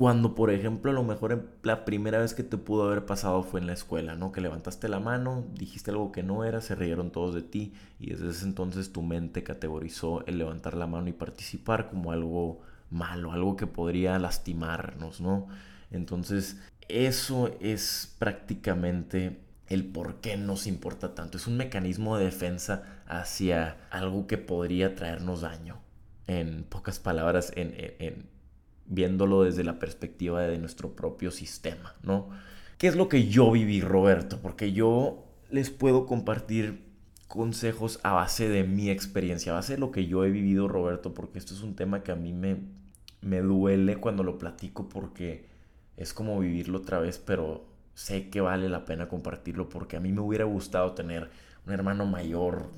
cuando, 0.00 0.34
por 0.34 0.50
ejemplo, 0.50 0.90
a 0.90 0.94
lo 0.94 1.02
mejor 1.02 1.50
la 1.62 1.84
primera 1.84 2.20
vez 2.20 2.32
que 2.32 2.42
te 2.42 2.56
pudo 2.56 2.84
haber 2.84 3.04
pasado 3.04 3.42
fue 3.42 3.60
en 3.60 3.66
la 3.66 3.74
escuela, 3.74 4.14
¿no? 4.14 4.32
Que 4.32 4.40
levantaste 4.40 4.88
la 4.88 4.98
mano, 4.98 5.44
dijiste 5.52 5.90
algo 5.90 6.10
que 6.10 6.22
no 6.22 6.42
era, 6.42 6.62
se 6.62 6.74
rieron 6.74 7.10
todos 7.10 7.34
de 7.34 7.42
ti 7.42 7.74
y 7.98 8.08
desde 8.08 8.30
ese 8.30 8.46
entonces 8.46 8.94
tu 8.94 9.02
mente 9.02 9.42
categorizó 9.42 10.24
el 10.26 10.38
levantar 10.38 10.72
la 10.74 10.86
mano 10.86 11.08
y 11.08 11.12
participar 11.12 11.90
como 11.90 12.12
algo 12.12 12.62
malo, 12.88 13.32
algo 13.32 13.58
que 13.58 13.66
podría 13.66 14.18
lastimarnos, 14.18 15.20
¿no? 15.20 15.48
Entonces, 15.90 16.62
eso 16.88 17.54
es 17.60 18.16
prácticamente 18.18 19.38
el 19.66 19.84
por 19.84 20.22
qué 20.22 20.38
nos 20.38 20.66
importa 20.66 21.14
tanto. 21.14 21.36
Es 21.36 21.46
un 21.46 21.58
mecanismo 21.58 22.16
de 22.16 22.24
defensa 22.24 23.02
hacia 23.06 23.76
algo 23.90 24.26
que 24.26 24.38
podría 24.38 24.94
traernos 24.94 25.42
daño. 25.42 25.78
En 26.26 26.64
pocas 26.64 26.98
palabras, 26.98 27.52
en, 27.54 27.74
en 27.76 28.39
viéndolo 28.90 29.44
desde 29.44 29.64
la 29.64 29.78
perspectiva 29.78 30.42
de 30.42 30.58
nuestro 30.58 30.94
propio 30.94 31.30
sistema, 31.30 31.94
¿no? 32.02 32.28
¿Qué 32.76 32.88
es 32.88 32.96
lo 32.96 33.08
que 33.08 33.28
yo 33.28 33.50
viví, 33.50 33.80
Roberto? 33.80 34.40
Porque 34.42 34.72
yo 34.72 35.24
les 35.50 35.70
puedo 35.70 36.06
compartir 36.06 36.82
consejos 37.28 38.00
a 38.02 38.12
base 38.12 38.48
de 38.48 38.64
mi 38.64 38.90
experiencia, 38.90 39.52
a 39.52 39.56
base 39.56 39.74
de 39.74 39.78
lo 39.78 39.92
que 39.92 40.06
yo 40.06 40.24
he 40.24 40.30
vivido, 40.30 40.66
Roberto, 40.66 41.14
porque 41.14 41.38
esto 41.38 41.54
es 41.54 41.62
un 41.62 41.76
tema 41.76 42.02
que 42.02 42.10
a 42.10 42.16
mí 42.16 42.32
me, 42.32 42.56
me 43.20 43.40
duele 43.40 43.96
cuando 43.96 44.24
lo 44.24 44.38
platico 44.38 44.88
porque 44.88 45.46
es 45.96 46.12
como 46.12 46.40
vivirlo 46.40 46.78
otra 46.78 46.98
vez, 46.98 47.18
pero 47.18 47.66
sé 47.94 48.28
que 48.28 48.40
vale 48.40 48.68
la 48.68 48.84
pena 48.84 49.08
compartirlo 49.08 49.68
porque 49.68 49.96
a 49.96 50.00
mí 50.00 50.10
me 50.10 50.20
hubiera 50.20 50.44
gustado 50.44 50.94
tener 50.94 51.30
un 51.66 51.72
hermano 51.72 52.06
mayor, 52.06 52.70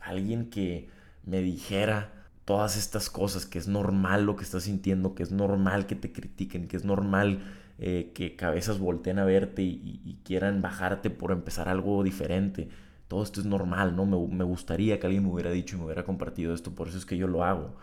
alguien 0.00 0.50
que 0.50 0.88
me 1.24 1.42
dijera, 1.42 2.19
todas 2.50 2.76
estas 2.76 3.10
cosas, 3.10 3.46
que 3.46 3.60
es 3.60 3.68
normal 3.68 4.26
lo 4.26 4.34
que 4.34 4.42
estás 4.42 4.64
sintiendo, 4.64 5.14
que 5.14 5.22
es 5.22 5.30
normal 5.30 5.86
que 5.86 5.94
te 5.94 6.12
critiquen, 6.12 6.66
que 6.66 6.76
es 6.76 6.84
normal 6.84 7.44
eh, 7.78 8.10
que 8.12 8.34
cabezas 8.34 8.80
volteen 8.80 9.20
a 9.20 9.24
verte 9.24 9.62
y, 9.62 10.18
quieran 10.24 10.60
bajarte 10.60 11.10
por 11.10 11.30
empezar 11.30 11.68
algo 11.68 12.02
diferente. 12.02 12.68
Todo 13.06 13.22
esto 13.22 13.38
es 13.38 13.46
normal, 13.46 13.94
¿no? 13.94 14.04
Me, 14.04 14.16
me, 14.36 14.42
gustaría 14.42 14.98
que 14.98 15.06
alguien 15.06 15.22
me 15.22 15.30
hubiera 15.30 15.52
dicho 15.52 15.76
y 15.76 15.78
me 15.78 15.84
hubiera 15.84 16.02
compartido 16.02 16.52
esto, 16.52 16.74
por 16.74 16.88
eso 16.88 16.98
es 16.98 17.06
que 17.06 17.16
yo 17.16 17.28
lo 17.28 17.44
hago. 17.44 17.76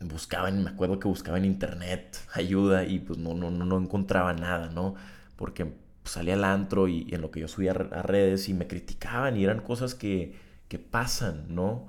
buscaba, 0.00 0.50
me 0.50 0.68
acuerdo 0.68 0.98
que 0.98 1.08
buscaba 1.08 1.38
en 1.38 1.46
internet 1.46 2.18
ayuda 2.34 2.84
y 2.84 2.98
pues 2.98 3.18
no, 3.18 3.32
no, 3.32 3.50
no 3.50 3.78
encontraba 3.78 4.34
nada, 4.34 4.68
¿no? 4.68 4.94
Porque 5.36 5.72
salía 6.04 6.34
al 6.34 6.44
antro 6.44 6.86
y, 6.86 7.08
en 7.14 7.22
lo 7.22 7.30
que 7.30 7.40
yo 7.40 7.48
subía 7.48 7.70
a 7.70 8.02
redes 8.02 8.50
y 8.50 8.52
me 8.52 8.66
criticaban 8.66 9.38
y 9.38 9.44
eran 9.44 9.60
cosas 9.60 9.94
que, 9.94 10.36
que 10.68 10.78
pasan, 10.78 11.46
¿no? 11.48 11.86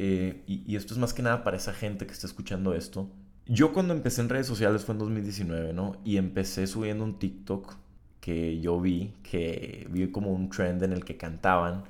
Eh, 0.00 0.44
y, 0.46 0.76
esto 0.76 0.94
es 0.94 0.98
más 1.00 1.12
que 1.12 1.22
nada 1.22 1.42
para 1.42 1.56
esa 1.56 1.74
gente 1.74 2.06
que 2.06 2.12
está 2.12 2.28
escuchando 2.28 2.72
esto. 2.72 3.10
Yo 3.46 3.72
cuando 3.72 3.94
empecé 3.94 4.20
en 4.20 4.28
redes 4.28 4.46
sociales 4.46 4.84
fue 4.84 4.92
en 4.92 5.00
2019, 5.00 5.72
¿no? 5.72 5.96
Y 6.04 6.18
empecé 6.18 6.68
subiendo 6.68 7.02
un 7.02 7.18
TikTok 7.18 7.74
que 8.20 8.60
yo 8.60 8.80
vi, 8.80 9.12
que 9.24 9.88
vi 9.90 10.06
como 10.12 10.32
un 10.32 10.50
trend 10.50 10.84
en 10.84 10.92
el 10.92 11.04
que 11.04 11.16
cantaban. 11.16 11.82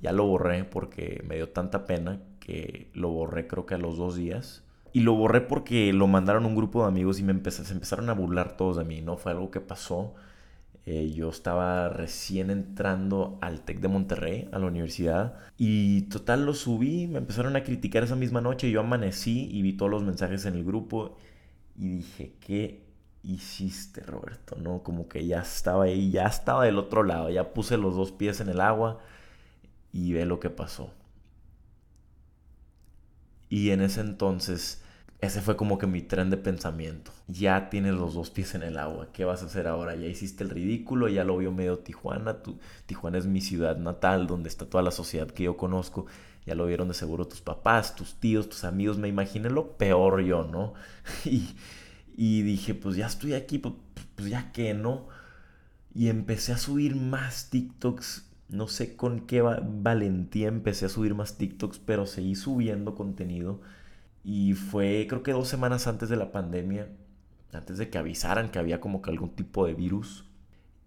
Ya 0.00 0.12
lo 0.12 0.24
borré 0.26 0.64
porque 0.64 1.22
me 1.28 1.36
dio 1.36 1.50
tanta 1.50 1.86
pena 1.86 2.22
que 2.40 2.88
lo 2.94 3.10
borré 3.10 3.46
creo 3.46 3.66
que 3.66 3.74
a 3.74 3.78
los 3.78 3.98
dos 3.98 4.16
días. 4.16 4.62
Y 4.94 5.00
lo 5.00 5.14
borré 5.14 5.42
porque 5.42 5.92
lo 5.92 6.06
mandaron 6.06 6.46
un 6.46 6.56
grupo 6.56 6.80
de 6.82 6.88
amigos 6.88 7.20
y 7.20 7.24
me 7.24 7.34
se 7.50 7.72
empezaron 7.74 8.08
a 8.08 8.14
burlar 8.14 8.56
todos 8.56 8.78
de 8.78 8.84
mí, 8.84 9.02
¿no? 9.02 9.18
Fue 9.18 9.32
algo 9.32 9.50
que 9.50 9.60
pasó. 9.60 10.14
Eh, 10.86 11.12
yo 11.12 11.28
estaba 11.28 11.88
recién 11.90 12.50
entrando 12.50 13.38
al 13.42 13.60
TEC 13.60 13.80
de 13.80 13.88
Monterrey, 13.88 14.48
a 14.52 14.58
la 14.58 14.66
universidad, 14.66 15.34
y 15.58 16.02
total 16.02 16.46
lo 16.46 16.54
subí, 16.54 17.06
me 17.06 17.18
empezaron 17.18 17.54
a 17.56 17.62
criticar 17.62 18.02
esa 18.02 18.16
misma 18.16 18.40
noche, 18.40 18.70
yo 18.70 18.80
amanecí 18.80 19.48
y 19.52 19.62
vi 19.62 19.74
todos 19.74 19.90
los 19.90 20.02
mensajes 20.02 20.46
en 20.46 20.54
el 20.54 20.64
grupo 20.64 21.16
y 21.76 21.88
dije, 21.88 22.34
¿qué 22.40 22.82
hiciste 23.22 24.02
Roberto? 24.02 24.56
¿No? 24.56 24.82
Como 24.82 25.08
que 25.08 25.26
ya 25.26 25.40
estaba 25.40 25.84
ahí, 25.84 26.10
ya 26.10 26.26
estaba 26.26 26.64
del 26.64 26.78
otro 26.78 27.02
lado, 27.02 27.30
ya 27.30 27.52
puse 27.52 27.76
los 27.76 27.94
dos 27.94 28.12
pies 28.12 28.40
en 28.40 28.48
el 28.48 28.60
agua 28.60 29.00
y 29.92 30.12
ve 30.12 30.24
lo 30.24 30.40
que 30.40 30.50
pasó. 30.50 30.92
Y 33.50 33.70
en 33.70 33.82
ese 33.82 34.00
entonces 34.00 34.82
ese 35.20 35.42
fue 35.42 35.56
como 35.56 35.76
que 35.76 35.86
mi 35.86 36.00
tren 36.00 36.30
de 36.30 36.38
pensamiento. 36.38 37.12
Ya 37.28 37.68
tienes 37.68 37.94
los 37.94 38.14
dos 38.14 38.30
pies 38.30 38.54
en 38.54 38.62
el 38.62 38.78
agua. 38.78 39.08
¿Qué 39.12 39.26
vas 39.26 39.42
a 39.42 39.46
hacer 39.46 39.66
ahora? 39.66 39.94
Ya 39.94 40.06
hiciste 40.06 40.44
el 40.44 40.50
ridículo, 40.50 41.08
ya 41.08 41.24
lo 41.24 41.36
vio 41.36 41.52
medio 41.52 41.78
Tijuana. 41.80 42.38
Tijuana 42.86 43.18
es 43.18 43.26
mi 43.26 43.42
ciudad 43.42 43.76
natal, 43.76 44.26
donde 44.26 44.48
está 44.48 44.64
toda 44.64 44.82
la 44.82 44.90
sociedad 44.90 45.28
que 45.28 45.42
yo 45.44 45.58
conozco. 45.58 46.06
Ya 46.46 46.54
lo 46.54 46.64
vieron 46.64 46.88
de 46.88 46.94
seguro 46.94 47.28
tus 47.28 47.42
papás, 47.42 47.94
tus 47.96 48.14
tíos, 48.14 48.48
tus 48.48 48.64
amigos. 48.64 48.96
Me 48.96 49.08
imaginé 49.08 49.50
lo 49.50 49.76
peor 49.76 50.22
yo, 50.22 50.44
¿no? 50.44 50.72
Y, 51.26 51.54
y 52.16 52.42
dije, 52.42 52.74
pues 52.74 52.96
ya 52.96 53.06
estoy 53.06 53.34
aquí, 53.34 53.58
pues, 53.58 53.74
pues 54.14 54.30
ya 54.30 54.52
que, 54.52 54.72
¿no? 54.72 55.08
Y 55.94 56.08
empecé 56.08 56.52
a 56.52 56.58
subir 56.58 56.96
más 56.96 57.50
TikToks. 57.50 58.26
No 58.48 58.68
sé 58.68 58.96
con 58.96 59.20
qué 59.26 59.42
valentía 59.42 60.48
empecé 60.48 60.86
a 60.86 60.88
subir 60.88 61.14
más 61.14 61.36
TikToks, 61.36 61.78
pero 61.78 62.06
seguí 62.06 62.34
subiendo 62.34 62.94
contenido 62.94 63.60
y 64.24 64.54
fue 64.54 65.06
creo 65.08 65.22
que 65.22 65.32
dos 65.32 65.48
semanas 65.48 65.86
antes 65.86 66.08
de 66.08 66.16
la 66.16 66.32
pandemia, 66.32 66.88
antes 67.52 67.78
de 67.78 67.90
que 67.90 67.98
avisaran 67.98 68.50
que 68.50 68.58
había 68.58 68.80
como 68.80 69.02
que 69.02 69.10
algún 69.10 69.30
tipo 69.30 69.66
de 69.66 69.74
virus. 69.74 70.24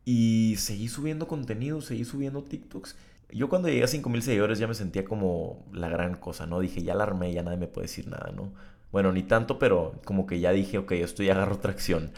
Y 0.06 0.56
seguí 0.58 0.90
subiendo 0.90 1.28
contenido, 1.28 1.82
seguí 1.82 2.06
subiendo 2.06 2.44
TikToks. 2.44 2.98
Yo 3.32 3.50
cuando 3.50 3.70
llegué 3.70 3.84
a 3.84 3.88
5000 3.88 4.22
seguidores 4.22 4.60
ya 4.60 4.68
me 4.68 4.76
sentía 4.76 5.06
como 5.06 5.66
la 5.72 5.90
gran 5.90 6.16
cosa, 6.16 6.46
¿no? 6.46 6.60
Dije, 6.60 6.84
ya 6.84 6.94
la 6.96 7.04
armé, 7.04 7.34
ya 7.34 7.44
nadie 7.44 7.58
me 7.58 7.68
puede 7.68 7.86
decir 7.88 8.08
nada, 8.08 8.32
¿no? 8.36 8.52
Bueno, 8.92 9.12
ni 9.12 9.24
tanto, 9.24 9.58
pero 9.58 10.00
como 10.06 10.28
que 10.28 10.40
ya 10.40 10.52
dije, 10.52 10.78
ok, 10.78 10.92
esto 10.94 11.24
ya 11.24 11.34
agarro 11.34 11.58
tracción. 11.58 12.12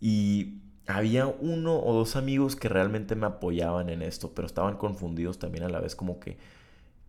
Y 0.00 0.60
había 0.86 1.26
uno 1.26 1.78
o 1.80 1.92
dos 1.92 2.16
amigos 2.16 2.56
que 2.56 2.68
realmente 2.68 3.16
me 3.16 3.26
apoyaban 3.26 3.90
en 3.90 4.02
esto, 4.02 4.32
pero 4.34 4.46
estaban 4.46 4.76
confundidos 4.76 5.38
también 5.38 5.64
a 5.64 5.68
la 5.68 5.80
vez 5.80 5.96
como 5.96 6.20
que, 6.20 6.38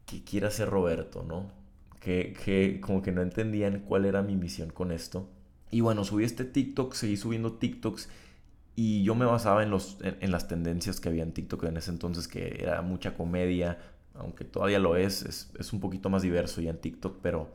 ¿qué 0.05 0.23
quiere 0.23 0.47
hacer 0.47 0.69
Roberto, 0.69 1.23
no? 1.23 1.51
Que, 1.99 2.79
como 2.81 3.01
que 3.01 3.11
no 3.11 3.21
entendían 3.21 3.81
cuál 3.81 4.05
era 4.05 4.21
mi 4.21 4.35
misión 4.35 4.69
con 4.69 4.91
esto. 4.91 5.29
Y 5.71 5.81
bueno, 5.81 6.03
subí 6.03 6.23
este 6.23 6.45
TikTok, 6.45 6.93
seguí 6.93 7.17
subiendo 7.17 7.53
TikToks 7.53 8.09
y 8.75 9.03
yo 9.03 9.13
me 9.13 9.25
basaba 9.25 9.61
en, 9.61 9.69
los, 9.69 9.97
en, 10.01 10.31
las 10.31 10.47
tendencias 10.47 10.99
que 10.99 11.09
había 11.09 11.23
en 11.23 11.33
TikTok 11.33 11.65
en 11.65 11.77
ese 11.77 11.91
entonces, 11.91 12.27
que 12.27 12.59
era 12.61 12.81
mucha 12.81 13.13
comedia, 13.13 13.77
aunque 14.15 14.45
todavía 14.45 14.79
lo 14.79 14.95
es, 14.95 15.23
es, 15.23 15.51
es 15.59 15.73
un 15.73 15.79
poquito 15.79 16.09
más 16.09 16.21
diverso 16.21 16.61
ya 16.61 16.71
en 16.71 16.77
TikTok, 16.77 17.19
pero 17.21 17.53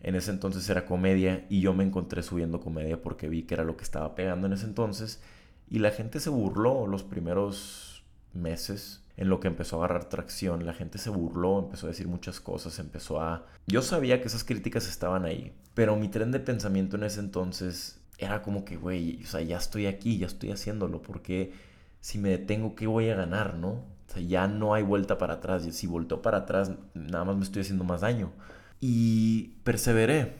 en 0.00 0.14
ese 0.14 0.30
entonces 0.30 0.68
era 0.68 0.86
comedia 0.86 1.44
y 1.48 1.60
yo 1.60 1.74
me 1.74 1.84
encontré 1.84 2.22
subiendo 2.22 2.60
comedia 2.60 3.02
porque 3.02 3.28
vi 3.28 3.42
que 3.42 3.54
era 3.54 3.64
lo 3.64 3.76
que 3.76 3.84
estaba 3.84 4.14
pegando 4.14 4.46
en 4.46 4.52
ese 4.52 4.66
entonces 4.66 5.20
y 5.68 5.78
la 5.78 5.90
gente 5.90 6.20
se 6.20 6.30
burló 6.30 6.86
los 6.86 7.02
primeros 7.02 8.04
meses 8.32 9.03
en 9.16 9.28
lo 9.28 9.40
que 9.40 9.48
empezó 9.48 9.76
a 9.76 9.84
agarrar 9.84 10.08
tracción. 10.08 10.66
La 10.66 10.74
gente 10.74 10.98
se 10.98 11.10
burló, 11.10 11.60
empezó 11.60 11.86
a 11.86 11.90
decir 11.90 12.08
muchas 12.08 12.40
cosas, 12.40 12.78
empezó 12.78 13.20
a... 13.20 13.46
Yo 13.66 13.82
sabía 13.82 14.20
que 14.20 14.28
esas 14.28 14.44
críticas 14.44 14.88
estaban 14.88 15.24
ahí, 15.24 15.52
pero 15.74 15.96
mi 15.96 16.08
tren 16.08 16.32
de 16.32 16.40
pensamiento 16.40 16.96
en 16.96 17.04
ese 17.04 17.20
entonces 17.20 18.00
era 18.18 18.42
como 18.42 18.64
que, 18.64 18.76
güey, 18.76 19.22
o 19.22 19.26
sea, 19.26 19.40
ya 19.42 19.56
estoy 19.56 19.86
aquí, 19.86 20.18
ya 20.18 20.26
estoy 20.26 20.50
haciéndolo, 20.50 21.02
porque 21.02 21.52
si 22.00 22.18
me 22.18 22.30
detengo, 22.30 22.74
¿qué 22.74 22.86
voy 22.86 23.08
a 23.08 23.16
ganar, 23.16 23.54
no? 23.56 23.70
O 23.70 24.12
sea, 24.12 24.22
ya 24.22 24.46
no 24.46 24.74
hay 24.74 24.82
vuelta 24.82 25.18
para 25.18 25.34
atrás, 25.34 25.66
y 25.66 25.72
si 25.72 25.86
volteo 25.86 26.22
para 26.22 26.38
atrás, 26.38 26.72
nada 26.94 27.24
más 27.24 27.36
me 27.36 27.44
estoy 27.44 27.62
haciendo 27.62 27.84
más 27.84 28.02
daño. 28.02 28.32
Y 28.80 29.54
perseveré, 29.64 30.36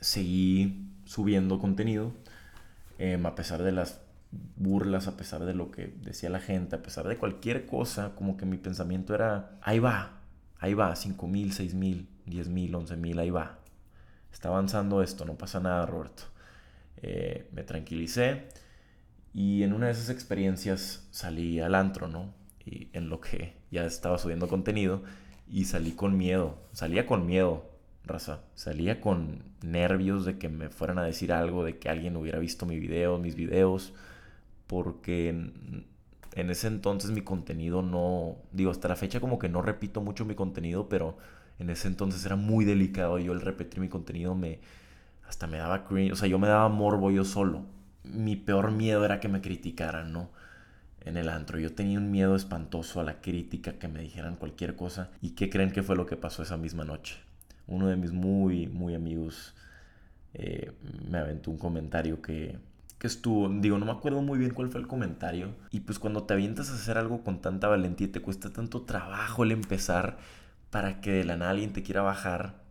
seguí 0.00 0.84
subiendo 1.04 1.58
contenido, 1.58 2.12
em, 2.98 3.24
a 3.26 3.34
pesar 3.34 3.62
de 3.62 3.72
las 3.72 4.00
burlas, 4.30 5.06
a 5.08 5.16
pesar 5.16 5.44
de 5.44 5.54
lo 5.54 5.70
que 5.70 5.94
decía 6.02 6.30
la 6.30 6.40
gente, 6.40 6.76
a 6.76 6.82
pesar 6.82 7.08
de 7.08 7.16
cualquier 7.16 7.66
cosa, 7.66 8.14
como 8.14 8.36
que 8.36 8.46
mi 8.46 8.58
pensamiento 8.58 9.14
era, 9.14 9.58
ahí 9.62 9.78
va, 9.78 10.20
ahí 10.58 10.74
va, 10.74 10.94
5 10.94 11.26
mil, 11.26 11.52
6 11.52 11.74
mil, 11.74 12.08
10 12.26 12.48
mil, 12.48 12.74
11 12.74 12.96
mil, 12.96 13.18
ahí 13.18 13.30
va. 13.30 13.58
Está 14.32 14.48
avanzando 14.48 15.02
esto, 15.02 15.24
no 15.24 15.36
pasa 15.36 15.60
nada, 15.60 15.86
Roberto. 15.86 16.24
Eh, 16.98 17.48
me 17.52 17.62
tranquilicé 17.62 18.48
y 19.32 19.62
en 19.62 19.72
una 19.72 19.86
de 19.86 19.92
esas 19.92 20.10
experiencias 20.10 21.06
salí 21.10 21.60
al 21.60 21.74
antro, 21.74 22.08
¿no? 22.08 22.34
Y 22.64 22.88
en 22.92 23.08
lo 23.08 23.20
que 23.20 23.54
ya 23.70 23.84
estaba 23.84 24.18
subiendo 24.18 24.48
contenido 24.48 25.02
y 25.48 25.64
salí 25.64 25.92
con 25.92 26.16
miedo, 26.18 26.58
salía 26.72 27.06
con 27.06 27.26
miedo, 27.26 27.70
raza. 28.04 28.40
Salía 28.54 29.00
con 29.00 29.44
nervios 29.62 30.24
de 30.24 30.38
que 30.38 30.48
me 30.48 30.68
fueran 30.70 30.98
a 30.98 31.04
decir 31.04 31.32
algo, 31.32 31.64
de 31.64 31.78
que 31.78 31.88
alguien 31.88 32.16
hubiera 32.16 32.38
visto 32.38 32.66
mi 32.66 32.78
video, 32.78 33.18
mis 33.18 33.36
videos 33.36 33.92
porque 34.68 35.30
en, 35.30 35.86
ese 36.50 36.68
entonces 36.68 37.10
mi 37.10 37.22
contenido 37.22 37.82
no, 37.82 38.36
digo, 38.52 38.70
hasta 38.70 38.86
la 38.86 38.94
fecha 38.94 39.18
como 39.18 39.40
que 39.40 39.48
no 39.48 39.62
repito 39.62 40.00
mucho 40.00 40.24
mi 40.24 40.36
contenido, 40.36 40.88
pero 40.88 41.18
en 41.58 41.70
ese 41.70 41.88
entonces 41.88 42.24
era 42.24 42.36
muy 42.36 42.64
delicado 42.64 43.18
yo 43.18 43.32
el 43.32 43.40
repetir 43.40 43.80
mi 43.80 43.88
contenido 43.88 44.36
me, 44.36 44.60
hasta 45.26 45.48
me 45.48 45.58
daba 45.58 45.84
cringe, 45.84 46.12
o 46.12 46.16
sea, 46.16 46.28
yo 46.28 46.38
me 46.38 46.46
daba 46.46 46.68
morbo 46.68 47.10
yo 47.10 47.24
solo. 47.24 47.64
Mi 48.04 48.36
peor 48.36 48.70
miedo 48.70 49.04
era 49.04 49.20
que 49.20 49.28
me 49.28 49.40
criticaran, 49.40 50.12
¿no? 50.12 50.30
En 51.04 51.16
el 51.16 51.28
antro. 51.28 51.58
Yo 51.58 51.74
tenía 51.74 51.98
un 51.98 52.10
miedo 52.10 52.36
espantoso 52.36 53.00
a 53.00 53.04
la 53.04 53.20
crítica, 53.20 53.78
que 53.78 53.88
me 53.88 54.00
dijeran 54.00 54.36
cualquier 54.36 54.76
cosa. 54.76 55.10
¿Y 55.20 55.30
qué 55.30 55.50
creen 55.50 55.72
que 55.72 55.82
fue 55.82 55.96
lo 55.96 56.06
que 56.06 56.16
pasó 56.16 56.42
esa 56.42 56.56
misma 56.56 56.84
noche? 56.84 57.16
Uno 57.66 57.88
de 57.88 57.96
mis 57.96 58.12
muy, 58.12 58.68
muy 58.68 58.94
amigos 58.94 59.54
eh, 60.34 60.72
me 61.10 61.18
aventó 61.18 61.50
un 61.50 61.58
comentario 61.58 62.22
que 62.22 62.58
que 62.98 63.06
estuvo, 63.06 63.48
digo, 63.48 63.78
no 63.78 63.86
me 63.86 63.92
acuerdo 63.92 64.22
muy 64.22 64.38
bien 64.38 64.52
cuál 64.52 64.68
fue 64.68 64.80
el 64.80 64.86
comentario. 64.86 65.54
Y 65.70 65.80
pues 65.80 65.98
cuando 65.98 66.24
te 66.24 66.34
avientas 66.34 66.70
a 66.70 66.74
hacer 66.74 66.98
algo 66.98 67.22
con 67.22 67.40
tanta 67.40 67.68
valentía 67.68 68.08
y 68.08 68.10
te 68.10 68.20
cuesta 68.20 68.50
tanto 68.50 68.82
trabajo 68.82 69.44
el 69.44 69.52
empezar 69.52 70.18
para 70.70 71.00
que 71.00 71.12
de 71.12 71.24
la 71.24 71.36
nada 71.36 71.52
alguien 71.52 71.72
te 71.72 71.82
quiera 71.82 72.02
bajar, 72.02 72.62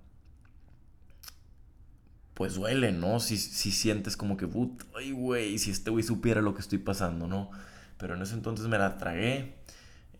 pues 2.33 2.55
duele, 2.55 2.91
¿no? 2.91 3.19
Si, 3.19 3.37
si 3.37 3.71
sientes 3.71 4.15
como 4.17 4.37
que, 4.37 4.47
ay, 4.95 5.11
güey, 5.11 5.57
si 5.57 5.71
este 5.71 5.89
güey 5.89 6.03
supiera 6.03 6.41
lo 6.41 6.53
que 6.53 6.61
estoy 6.61 6.77
pasando, 6.77 7.27
¿no? 7.27 7.49
Pero 7.97 8.15
en 8.15 8.21
ese 8.21 8.35
entonces 8.35 8.67
me 8.67 8.77
la 8.77 8.97
tragué. 8.97 9.55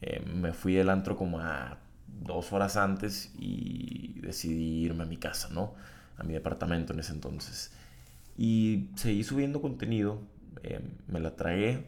Eh, 0.01 0.23
me 0.25 0.53
fui 0.53 0.73
del 0.73 0.89
antro 0.89 1.15
como 1.15 1.39
a 1.39 1.77
dos 2.07 2.53
horas 2.53 2.77
antes 2.77 3.31
y 3.37 4.19
decidí 4.21 4.85
irme 4.85 5.03
a 5.03 5.07
mi 5.07 5.17
casa, 5.17 5.49
¿no? 5.51 5.75
A 6.17 6.23
mi 6.23 6.33
departamento 6.33 6.93
en 6.93 6.99
ese 6.99 7.13
entonces. 7.13 7.71
Y 8.37 8.91
seguí 8.95 9.23
subiendo 9.23 9.61
contenido, 9.61 10.21
eh, 10.63 10.79
me 11.07 11.19
la 11.19 11.35
tragué, 11.35 11.87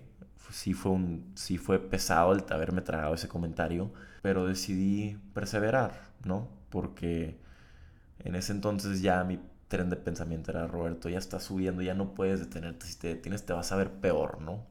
sí 0.52 0.74
fue, 0.74 0.92
un, 0.92 1.32
sí 1.36 1.58
fue 1.58 1.80
pesado 1.80 2.34
el 2.34 2.44
haberme 2.50 2.82
tragado 2.82 3.14
ese 3.14 3.28
comentario, 3.28 3.92
pero 4.22 4.48
decidí 4.48 5.18
perseverar, 5.34 6.02
¿no? 6.26 6.50
Porque 6.70 7.38
en 8.20 8.36
ese 8.36 8.52
entonces 8.52 9.02
ya 9.02 9.24
mi 9.24 9.40
tren 9.68 9.90
de 9.90 9.96
pensamiento 9.96 10.52
era, 10.52 10.68
Roberto, 10.68 11.10
ya 11.10 11.20
estás 11.20 11.44
subiendo, 11.44 11.82
ya 11.84 11.94
no 11.94 12.16
puedes 12.16 12.40
detenerte, 12.40 12.88
si 12.88 12.98
te 12.98 13.10
detienes 13.10 13.46
te 13.46 13.54
vas 13.54 13.72
a 13.72 13.76
ver 13.76 13.92
peor, 13.92 14.42
¿no? 14.42 14.66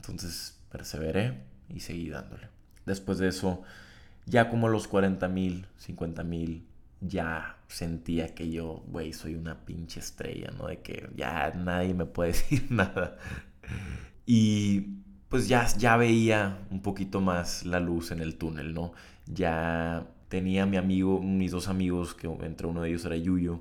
Entonces 0.00 0.58
perseveré 0.72 1.42
y 1.68 1.80
seguí 1.80 2.08
dándole. 2.08 2.48
Después 2.86 3.18
de 3.18 3.28
eso, 3.28 3.62
ya 4.26 4.48
como 4.50 4.68
los 4.68 4.88
40 4.88 5.28
mil, 5.28 5.66
50 5.78 6.24
mil, 6.24 6.66
ya 7.06 7.58
sentía 7.68 8.34
que 8.34 8.50
yo, 8.50 8.82
güey, 8.88 9.12
soy 9.12 9.34
una 9.34 9.64
pinche 9.64 10.00
estrella, 10.00 10.50
¿no? 10.56 10.66
De 10.68 10.80
que 10.80 11.08
ya 11.16 11.52
nadie 11.56 11.94
me 11.94 12.06
puede 12.06 12.32
decir 12.32 12.66
nada. 12.70 13.16
Y 14.26 15.02
pues 15.28 15.48
ya, 15.48 15.66
ya 15.76 15.96
veía 15.96 16.58
un 16.70 16.82
poquito 16.82 17.20
más 17.20 17.66
la 17.66 17.80
luz 17.80 18.10
en 18.10 18.20
el 18.20 18.36
túnel, 18.36 18.74
¿no? 18.74 18.92
Ya 19.26 20.06
tenía 20.28 20.66
mi 20.66 20.76
amigo, 20.76 21.20
mis 21.20 21.52
dos 21.52 21.68
amigos, 21.68 22.14
que 22.14 22.26
entre 22.26 22.66
uno 22.66 22.82
de 22.82 22.88
ellos 22.90 23.04
era 23.04 23.16
Yuyo, 23.16 23.60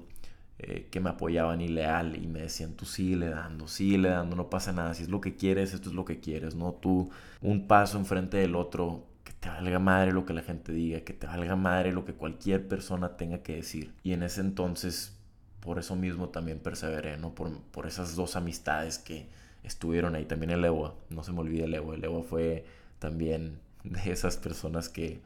eh, 0.60 0.88
que 0.92 1.00
me 1.00 1.10
apoyaban 1.10 1.62
y 1.62 1.68
leal 1.68 2.16
y 2.16 2.28
me 2.28 2.42
decían, 2.42 2.74
tú 2.74 2.86
sigue 2.86 3.30
dando, 3.30 3.68
sigue 3.68 4.08
dando, 4.10 4.36
no 4.36 4.50
pasa 4.50 4.72
nada, 4.72 4.94
si 4.94 5.04
es 5.04 5.10
lo 5.10 5.20
que 5.20 5.36
quieres, 5.36 5.74
esto 5.74 5.90
es 5.90 5.96
lo 5.96 6.06
que 6.06 6.20
quieres, 6.20 6.56
no 6.56 6.74
tú 6.74 7.10
un 7.42 7.68
paso 7.68 7.98
enfrente 7.98 8.38
del 8.38 8.56
otro, 8.56 9.06
te 9.44 9.50
valga 9.50 9.78
madre 9.78 10.14
lo 10.14 10.26
que 10.26 10.34
la 10.34 10.42
gente 10.42 10.72
diga, 10.72 11.02
que 11.02 11.12
te 11.12 11.28
valga 11.28 11.58
madre 11.58 11.92
lo 11.92 12.06
que 12.06 12.14
cualquier 12.14 12.66
persona 12.66 13.18
tenga 13.18 13.44
que 13.44 13.58
decir. 13.58 13.94
Y 14.02 14.14
en 14.14 14.24
ese 14.24 14.40
entonces, 14.40 15.18
por 15.60 15.80
eso 15.80 15.98
mismo 15.98 16.30
también 16.30 16.60
perseveré, 16.60 17.18
¿no? 17.18 17.36
Por, 17.36 17.60
por 17.60 17.86
esas 17.86 18.16
dos 18.16 18.38
amistades 18.38 19.00
que 19.00 19.28
estuvieron 19.64 20.16
ahí, 20.16 20.24
también 20.24 20.52
el 20.52 20.64
Ewa, 20.64 20.96
no 21.10 21.24
se 21.24 21.34
me 21.34 21.42
olvide 21.42 21.66
el 21.66 21.74
Ewa, 21.74 21.96
el 21.96 22.06
Ewa 22.06 22.24
fue 22.24 22.66
también 23.00 23.60
de 23.84 24.12
esas 24.14 24.38
personas 24.38 24.88
que 24.88 25.22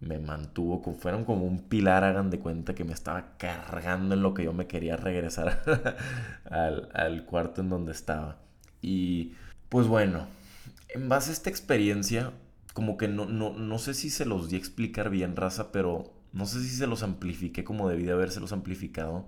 me 0.00 0.18
mantuvo, 0.18 0.82
fueron 0.94 1.24
como 1.24 1.46
un 1.46 1.60
pilar, 1.60 2.02
hagan 2.02 2.30
de 2.30 2.40
cuenta 2.40 2.74
que 2.74 2.82
me 2.82 2.92
estaba 2.92 3.36
cargando 3.38 4.16
en 4.16 4.22
lo 4.22 4.34
que 4.34 4.42
yo 4.42 4.52
me 4.52 4.66
quería 4.66 4.96
regresar 4.96 5.62
al, 6.44 7.24
cuarto 7.24 7.60
en 7.60 7.68
donde 7.68 7.92
estaba. 7.92 8.38
Y 8.82 9.34
pues 9.68 9.86
bueno, 9.86 10.26
en 10.88 11.08
base 11.08 11.30
a 11.30 11.32
esta 11.34 11.50
experiencia, 11.50 12.32
como 12.74 12.98
que 12.98 13.08
no, 13.08 13.24
no, 13.24 13.54
no 13.54 13.78
sé 13.78 13.94
si 13.94 14.10
se 14.10 14.26
los 14.26 14.50
di 14.50 14.56
a 14.56 14.58
explicar 14.58 15.08
bien, 15.08 15.36
raza, 15.36 15.72
pero 15.72 16.12
no 16.32 16.44
sé 16.44 16.60
si 16.60 16.70
se 16.70 16.88
los 16.88 17.04
amplifiqué 17.04 17.64
como 17.64 17.88
debí 17.88 18.02
de 18.02 18.12
habérselos 18.12 18.52
amplificado. 18.52 19.26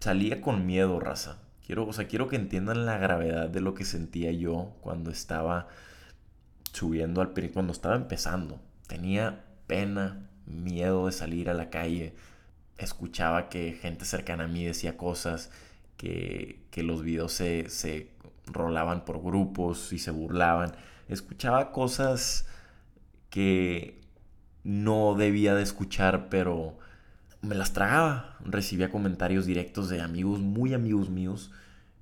Salía 0.00 0.40
con 0.40 0.66
miedo, 0.66 0.98
raza. 0.98 1.38
Quiero, 1.64 1.86
o 1.86 1.92
sea, 1.92 2.08
quiero 2.08 2.28
que 2.28 2.36
entiendan 2.36 2.86
la 2.86 2.96
gravedad 2.96 3.50
de 3.50 3.60
lo 3.60 3.74
que 3.74 3.84
sentía 3.84 4.32
yo 4.32 4.72
cuando 4.80 5.10
estaba 5.10 5.68
subiendo 6.72 7.20
al 7.20 7.32
cuando 7.52 7.72
estaba 7.72 7.96
empezando. 7.96 8.60
Tenía 8.86 9.44
pena, 9.66 10.30
miedo 10.46 11.06
de 11.06 11.12
salir 11.12 11.50
a 11.50 11.54
la 11.54 11.68
calle. 11.68 12.14
Escuchaba 12.78 13.50
que 13.50 13.72
gente 13.72 14.06
cercana 14.06 14.44
a 14.44 14.48
mí 14.48 14.64
decía 14.64 14.96
cosas, 14.96 15.50
que, 15.98 16.62
los 16.76 17.02
videos 17.02 17.32
se, 17.32 17.68
se 17.68 18.10
rolaban 18.46 19.04
por 19.04 19.22
grupos 19.22 19.92
y 19.92 19.98
se 19.98 20.10
burlaban. 20.10 20.72
Escuchaba 21.08 21.72
cosas 21.72 22.46
que 23.30 24.00
no 24.64 25.14
debía 25.14 25.54
de 25.54 25.62
escuchar, 25.62 26.28
pero 26.28 26.78
me 27.42 27.54
las 27.54 27.72
tragaba. 27.72 28.36
Recibía 28.44 28.90
comentarios 28.90 29.46
directos 29.46 29.88
de 29.88 30.00
amigos, 30.00 30.40
muy 30.40 30.74
amigos 30.74 31.10
míos, 31.10 31.52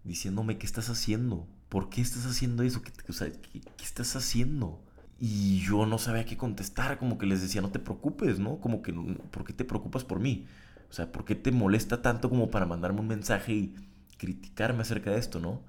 diciéndome, 0.05 0.59
¿qué 0.59 0.67
estás 0.67 0.89
haciendo? 0.89 1.47
¿Por 1.69 1.91
qué 1.91 2.01
estás 2.01 2.27
haciendo 2.27 2.63
eso? 2.63 2.83
¿Qué, 2.83 2.93
¿qué, 2.93 3.61
qué 3.61 3.85
estás 3.85 4.17
haciendo? 4.17 4.83
Y 5.19 5.61
yo 5.61 5.87
no 5.87 5.99
sabía 5.99 6.25
qué 6.25 6.37
contestar, 6.37 6.99
como 6.99 7.19
que 7.19 7.27
les 7.27 7.43
decía, 7.43 7.61
no 7.61 7.71
te 7.71 7.79
preocupes, 7.79 8.39
¿no? 8.39 8.61
Como 8.61 8.83
que, 8.83 8.93
¿por 8.93 9.45
qué 9.45 9.53
te 9.53 9.65
preocupas 9.65 10.05
por 10.05 10.21
mí? 10.21 10.47
O 10.91 10.93
sea, 10.93 11.11
¿por 11.13 11.25
qué 11.25 11.35
te 11.35 11.53
molesta 11.53 12.03
tanto 12.03 12.29
como 12.31 12.51
para 12.51 12.67
mandarme 12.67 13.01
un 13.01 13.09
mensaje 13.09 13.53
y 13.53 13.75
criticarme 14.19 14.83
acerca 14.83 15.11
de 15.11 15.19
esto, 15.19 15.41
¿no? 15.41 15.63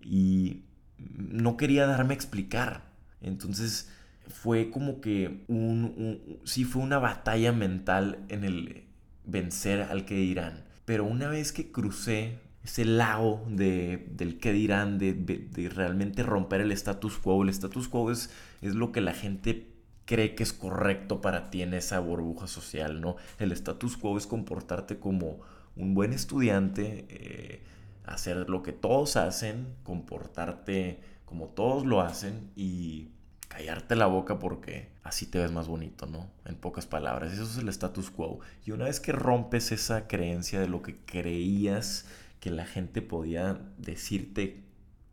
Y 0.00 0.62
no 0.98 1.56
quería 1.56 1.86
darme 1.86 2.14
a 2.14 2.16
explicar. 2.16 2.84
Entonces 3.20 3.90
fue 4.32 4.70
como 4.70 5.00
que 5.00 5.44
un, 5.48 6.40
sí 6.44 6.64
fue 6.64 6.82
una 6.82 6.98
batalla 6.98 7.52
mental 7.52 8.24
en 8.28 8.44
el 8.44 8.84
vencer 9.24 9.82
al 9.82 10.04
que 10.04 10.14
dirán. 10.14 10.64
Pero 10.84 11.04
una 11.04 11.28
vez 11.28 11.52
que 11.52 11.70
crucé 11.70 12.38
ese 12.64 12.84
lago 12.84 13.44
de, 13.48 14.08
del 14.10 14.38
qué 14.38 14.52
dirán, 14.52 14.98
de, 14.98 15.14
de, 15.14 15.68
realmente 15.68 16.22
romper 16.22 16.60
el 16.60 16.72
status 16.72 17.18
quo. 17.18 17.42
El 17.42 17.48
status 17.48 17.88
quo 17.88 18.10
es, 18.10 18.30
es 18.60 18.74
lo 18.74 18.92
que 18.92 19.00
la 19.00 19.12
gente 19.12 19.68
cree 20.04 20.34
que 20.34 20.42
es 20.42 20.52
correcto 20.52 21.20
para 21.20 21.50
ti 21.50 21.62
en 21.62 21.74
esa 21.74 21.98
burbuja 22.00 22.46
social, 22.46 23.00
¿no? 23.00 23.16
El 23.38 23.52
status 23.52 23.96
quo 23.96 24.16
es 24.16 24.26
comportarte 24.26 24.98
como 24.98 25.40
un 25.76 25.94
buen 25.94 26.12
estudiante, 26.12 27.06
eh, 27.08 27.62
hacer 28.04 28.48
lo 28.48 28.62
que 28.62 28.72
todos 28.72 29.16
hacen, 29.16 29.74
comportarte 29.82 31.00
como 31.24 31.48
todos 31.48 31.86
lo 31.86 32.00
hacen 32.00 32.50
y 32.56 33.08
callarte 33.52 33.96
la 33.96 34.06
boca 34.06 34.38
porque 34.38 34.88
así 35.02 35.26
te 35.26 35.38
ves 35.38 35.52
más 35.52 35.68
bonito, 35.68 36.06
¿no? 36.06 36.30
En 36.46 36.54
pocas 36.56 36.86
palabras, 36.86 37.34
eso 37.34 37.42
es 37.42 37.58
el 37.58 37.68
status 37.68 38.10
quo. 38.10 38.40
Y 38.64 38.70
una 38.70 38.86
vez 38.86 38.98
que 38.98 39.12
rompes 39.12 39.72
esa 39.72 40.08
creencia 40.08 40.58
de 40.58 40.68
lo 40.68 40.80
que 40.80 40.96
creías 41.04 42.06
que 42.40 42.50
la 42.50 42.64
gente 42.64 43.02
podía 43.02 43.60
decirte 43.76 44.64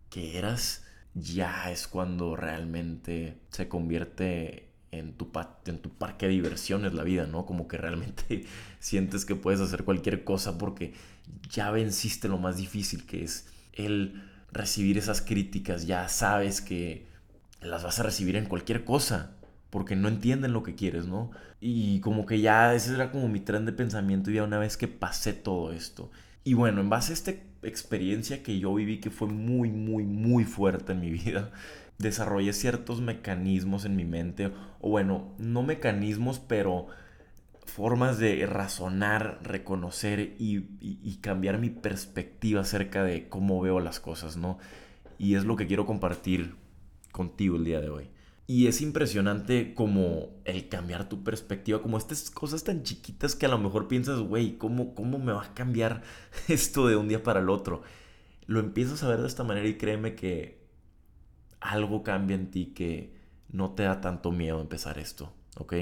que 0.10 0.38
eras, 0.38 0.86
ya 1.14 1.70
es 1.70 1.88
cuando 1.88 2.38
realmente 2.38 3.38
se 3.50 3.68
convierte 3.68 4.70
en 4.92 5.14
tu, 5.14 5.32
parque 5.32 6.28
de 6.28 6.32
diversiones 6.32 6.94
la 6.94 7.04
vida, 7.04 7.28
¿no? 7.28 7.46
Como 7.46 7.68
que 7.68 7.78
realmente 7.78 8.46
sientes 8.80 9.26
que 9.26 9.36
puedes 9.36 9.60
hacer 9.60 9.84
cualquier 9.84 10.24
cosa 10.24 10.58
porque 10.58 10.94
ya 11.50 11.72
venciste 11.72 12.30
lo 12.30 12.38
más 12.38 12.56
difícil 12.56 13.06
que 13.06 13.24
es 13.26 13.48
el 13.74 14.24
recibir 14.52 14.98
esas 14.98 15.22
críticas, 15.22 15.86
ya 15.86 16.08
sabes 16.08 16.62
que 16.62 17.09
las 17.62 17.84
vas 17.84 18.00
a 18.00 18.04
recibir 18.04 18.36
en 18.36 18.46
cualquier 18.46 18.86
cosa 18.86 19.36
porque 19.70 19.96
no 19.96 20.08
entienden 20.08 20.54
lo 20.54 20.64
que 20.64 20.76
quieres, 20.76 21.06
¿no? 21.06 21.32
Y 21.60 22.00
como 22.00 22.26
que 22.26 22.42
ya 22.42 22.74
ese 22.74 22.94
era 22.96 23.12
como 23.12 23.28
mi 23.28 23.40
tren 23.40 23.66
de 23.66 23.72
pensamiento 23.72 24.32
ya 24.32 24.44
una 24.44 24.58
vez 24.58 24.78
que 24.78 24.88
pasé 24.88 25.34
todo 25.34 25.72
esto 25.72 26.10
y 26.44 26.54
bueno, 26.54 26.82
en 26.82 26.90
base 26.90 27.12
a 27.12 27.14
esta 27.14 27.32
experiencia 27.64 28.42
que 28.44 28.60
yo 28.60 28.74
viví, 28.74 29.00
que 29.00 29.12
fue 29.12 29.28
muy, 29.28 29.70
muy, 29.72 30.04
muy 30.04 30.46
fuerte 30.46 30.94
en 30.94 31.02
mi 31.02 31.12
vida, 31.12 31.52
desarrollé 31.98 32.54
ciertos 32.54 33.02
mecanismos 33.02 33.86
en 33.86 33.96
mi 33.96 34.06
mente, 34.06 34.52
o 34.80 34.90
bueno, 34.90 35.34
no 35.38 35.64
mecanismos, 35.64 36.40
pero 36.40 36.88
formas 37.66 38.18
de 38.18 38.48
razonar, 38.48 39.40
reconocer 39.44 40.36
y, 40.40 41.18
cambiar 41.22 41.60
mi 41.60 41.70
perspectiva 41.70 42.62
acerca 42.62 43.04
de 43.04 43.30
cómo 43.30 43.62
veo 43.62 43.80
las 43.80 44.00
cosas, 44.00 44.38
¿no? 44.38 44.58
Y 45.20 45.36
es 45.36 45.44
lo 45.44 45.56
que 45.56 45.68
quiero 45.68 45.86
compartir 45.86 46.56
contigo 47.12 47.56
el 47.56 47.66
día 47.66 47.82
de 47.82 47.90
hoy. 47.90 48.10
Y 48.48 48.66
es 48.66 48.82
impresionante 48.82 49.76
como 49.76 50.30
el 50.44 50.70
cambiar 50.70 51.08
tu 51.08 51.24
perspectiva, 51.24 51.84
como 51.84 52.00
estas 52.00 52.32
cosas 52.32 52.64
tan 52.64 52.82
chiquitas 52.82 53.36
que 53.36 53.46
a 53.46 53.50
lo 53.50 53.60
mejor 53.60 53.88
piensas, 53.88 54.20
güey, 54.22 54.58
¿cómo, 54.58 54.96
¿cómo 54.96 55.20
me 55.20 55.34
va 55.34 55.44
a 55.44 55.54
cambiar 55.54 56.02
esto 56.48 56.88
de 56.88 56.96
un 56.96 57.08
día 57.08 57.22
para 57.22 57.42
el 57.42 57.50
otro? 57.50 57.84
Lo 58.48 58.60
empiezas 58.60 59.04
a 59.04 59.08
ver 59.08 59.22
de 59.22 59.28
esta 59.28 59.44
manera 59.44 59.68
y 59.68 59.78
créeme 59.78 60.16
que 60.16 60.66
algo 61.60 62.02
cambia 62.02 62.36
en 62.36 62.50
ti 62.50 62.74
que 62.74 63.14
no 63.52 63.72
te 63.76 63.84
da 63.84 64.02
tanto 64.02 64.32
miedo 64.32 64.62
empezar 64.62 64.98
esto, 64.98 65.32
¿ok? 65.58 65.74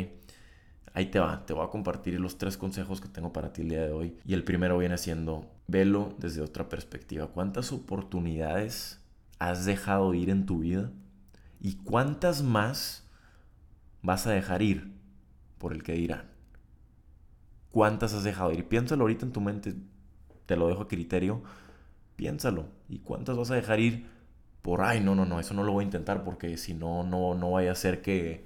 Ahí 0.93 1.05
te 1.05 1.19
va, 1.19 1.45
te 1.45 1.53
voy 1.53 1.65
a 1.65 1.69
compartir 1.69 2.19
los 2.19 2.37
tres 2.37 2.57
consejos 2.57 2.99
que 2.99 3.07
tengo 3.07 3.31
para 3.31 3.53
ti 3.53 3.61
el 3.61 3.69
día 3.69 3.83
de 3.83 3.91
hoy. 3.91 4.17
Y 4.25 4.33
el 4.33 4.43
primero 4.43 4.77
viene 4.77 4.97
siendo, 4.97 5.45
velo 5.67 6.15
desde 6.17 6.41
otra 6.41 6.69
perspectiva. 6.69 7.27
¿Cuántas 7.27 7.71
oportunidades 7.71 8.99
has 9.37 9.65
dejado 9.65 10.13
ir 10.13 10.29
en 10.29 10.45
tu 10.45 10.59
vida? 10.59 10.91
¿Y 11.59 11.75
cuántas 11.77 12.43
más 12.43 13.07
vas 14.01 14.27
a 14.27 14.31
dejar 14.31 14.61
ir 14.61 14.93
por 15.57 15.73
el 15.73 15.83
que 15.83 15.93
dirán? 15.93 16.25
¿Cuántas 17.71 18.13
has 18.13 18.23
dejado 18.23 18.51
ir? 18.51 18.67
Piénsalo 18.67 19.03
ahorita 19.03 19.25
en 19.25 19.31
tu 19.31 19.41
mente, 19.41 19.75
te 20.45 20.55
lo 20.55 20.67
dejo 20.67 20.83
a 20.83 20.87
criterio. 20.87 21.43
Piénsalo. 22.15 22.65
¿Y 22.89 22.99
cuántas 22.99 23.37
vas 23.37 23.51
a 23.51 23.55
dejar 23.55 23.79
ir 23.79 24.07
por, 24.61 24.81
ay, 24.81 24.99
no, 25.01 25.15
no, 25.15 25.25
no, 25.25 25.39
eso 25.39 25.53
no 25.53 25.63
lo 25.63 25.71
voy 25.71 25.83
a 25.83 25.85
intentar 25.85 26.23
porque 26.23 26.57
si 26.57 26.73
no, 26.73 27.03
no, 27.03 27.35
no 27.35 27.51
vaya 27.51 27.71
a 27.71 27.75
ser 27.75 28.01
que 28.01 28.43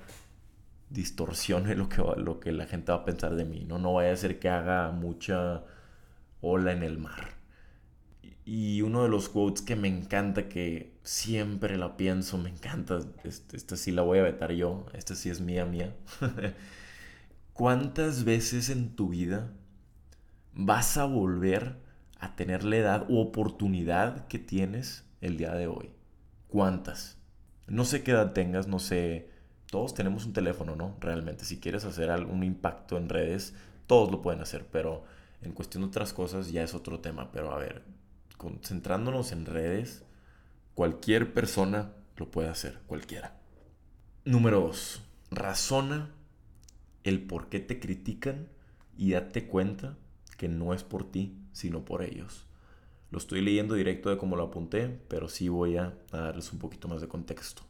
distorsione 0.89 1.75
lo 1.75 1.89
que, 1.89 2.03
lo 2.17 2.39
que 2.39 2.51
la 2.51 2.65
gente 2.65 2.91
va 2.91 2.99
a 2.99 3.05
pensar 3.05 3.35
de 3.35 3.45
mí, 3.45 3.65
¿no? 3.65 3.79
No 3.79 3.93
vaya 3.93 4.11
a 4.11 4.17
ser 4.17 4.37
que 4.39 4.49
haga 4.49 4.91
mucha 4.91 5.63
ola 6.41 6.73
en 6.73 6.83
el 6.83 6.97
mar. 6.97 7.40
Y 8.45 8.81
uno 8.81 9.03
de 9.03 9.09
los 9.09 9.29
quotes 9.29 9.61
que 9.61 9.75
me 9.75 9.87
encanta, 9.87 10.49
que 10.49 10.97
siempre 11.03 11.77
la 11.77 11.95
pienso, 11.95 12.37
me 12.37 12.49
encanta, 12.49 12.99
este, 13.23 13.55
esta 13.55 13.75
sí 13.75 13.91
la 13.91 14.01
voy 14.01 14.19
a 14.19 14.23
vetar 14.23 14.51
yo, 14.51 14.85
esta 14.93 15.15
sí 15.15 15.29
es 15.29 15.41
mía, 15.41 15.65
mía. 15.65 15.95
¿Cuántas 17.53 18.23
veces 18.23 18.69
en 18.69 18.95
tu 18.95 19.09
vida 19.09 19.51
vas 20.53 20.97
a 20.97 21.05
volver 21.05 21.77
a 22.19 22.35
tener 22.35 22.63
la 22.63 22.77
edad 22.77 23.05
u 23.09 23.19
oportunidad 23.19 24.27
que 24.27 24.39
tienes 24.39 25.05
el 25.21 25.37
día 25.37 25.53
de 25.53 25.67
hoy? 25.67 25.91
¿Cuántas? 26.47 27.17
No 27.67 27.85
sé 27.85 28.03
qué 28.03 28.11
edad 28.11 28.33
tengas, 28.33 28.67
no 28.67 28.79
sé. 28.79 29.29
Todos 29.67 29.93
tenemos 29.93 30.25
un 30.25 30.33
teléfono, 30.33 30.75
¿no? 30.75 30.97
Realmente, 30.99 31.45
si 31.45 31.59
quieres 31.59 31.85
hacer 31.85 32.09
algún 32.09 32.43
impacto 32.43 32.97
en 32.97 33.07
redes, 33.07 33.53
todos 33.87 34.11
lo 34.11 34.21
pueden 34.21 34.41
hacer, 34.41 34.67
pero 34.71 35.03
en 35.41 35.53
cuestión 35.53 35.83
de 35.83 35.87
otras 35.87 36.13
cosas 36.13 36.51
ya 36.51 36.63
es 36.63 36.73
otro 36.73 36.99
tema. 36.99 37.31
Pero 37.31 37.53
a 37.53 37.57
ver, 37.57 37.83
concentrándonos 38.41 39.33
en 39.33 39.45
redes, 39.45 40.03
cualquier 40.73 41.31
persona 41.31 41.93
lo 42.17 42.31
puede 42.31 42.49
hacer, 42.49 42.79
cualquiera. 42.87 43.39
Número 44.25 44.61
2. 44.61 45.03
Razona 45.29 46.09
el 47.03 47.21
por 47.21 47.49
qué 47.49 47.59
te 47.59 47.79
critican 47.79 48.47
y 48.97 49.11
date 49.11 49.45
cuenta 49.45 49.95
que 50.39 50.49
no 50.49 50.73
es 50.73 50.83
por 50.83 51.11
ti, 51.11 51.37
sino 51.51 51.85
por 51.85 52.01
ellos. 52.01 52.47
Lo 53.11 53.19
estoy 53.19 53.41
leyendo 53.41 53.75
directo 53.75 54.09
de 54.09 54.17
cómo 54.17 54.35
lo 54.35 54.45
apunté, 54.45 54.87
pero 55.07 55.29
sí 55.29 55.47
voy 55.47 55.77
a 55.77 55.93
darles 56.11 56.51
un 56.51 56.57
poquito 56.57 56.87
más 56.87 56.99
de 56.99 57.07
contexto. 57.07 57.61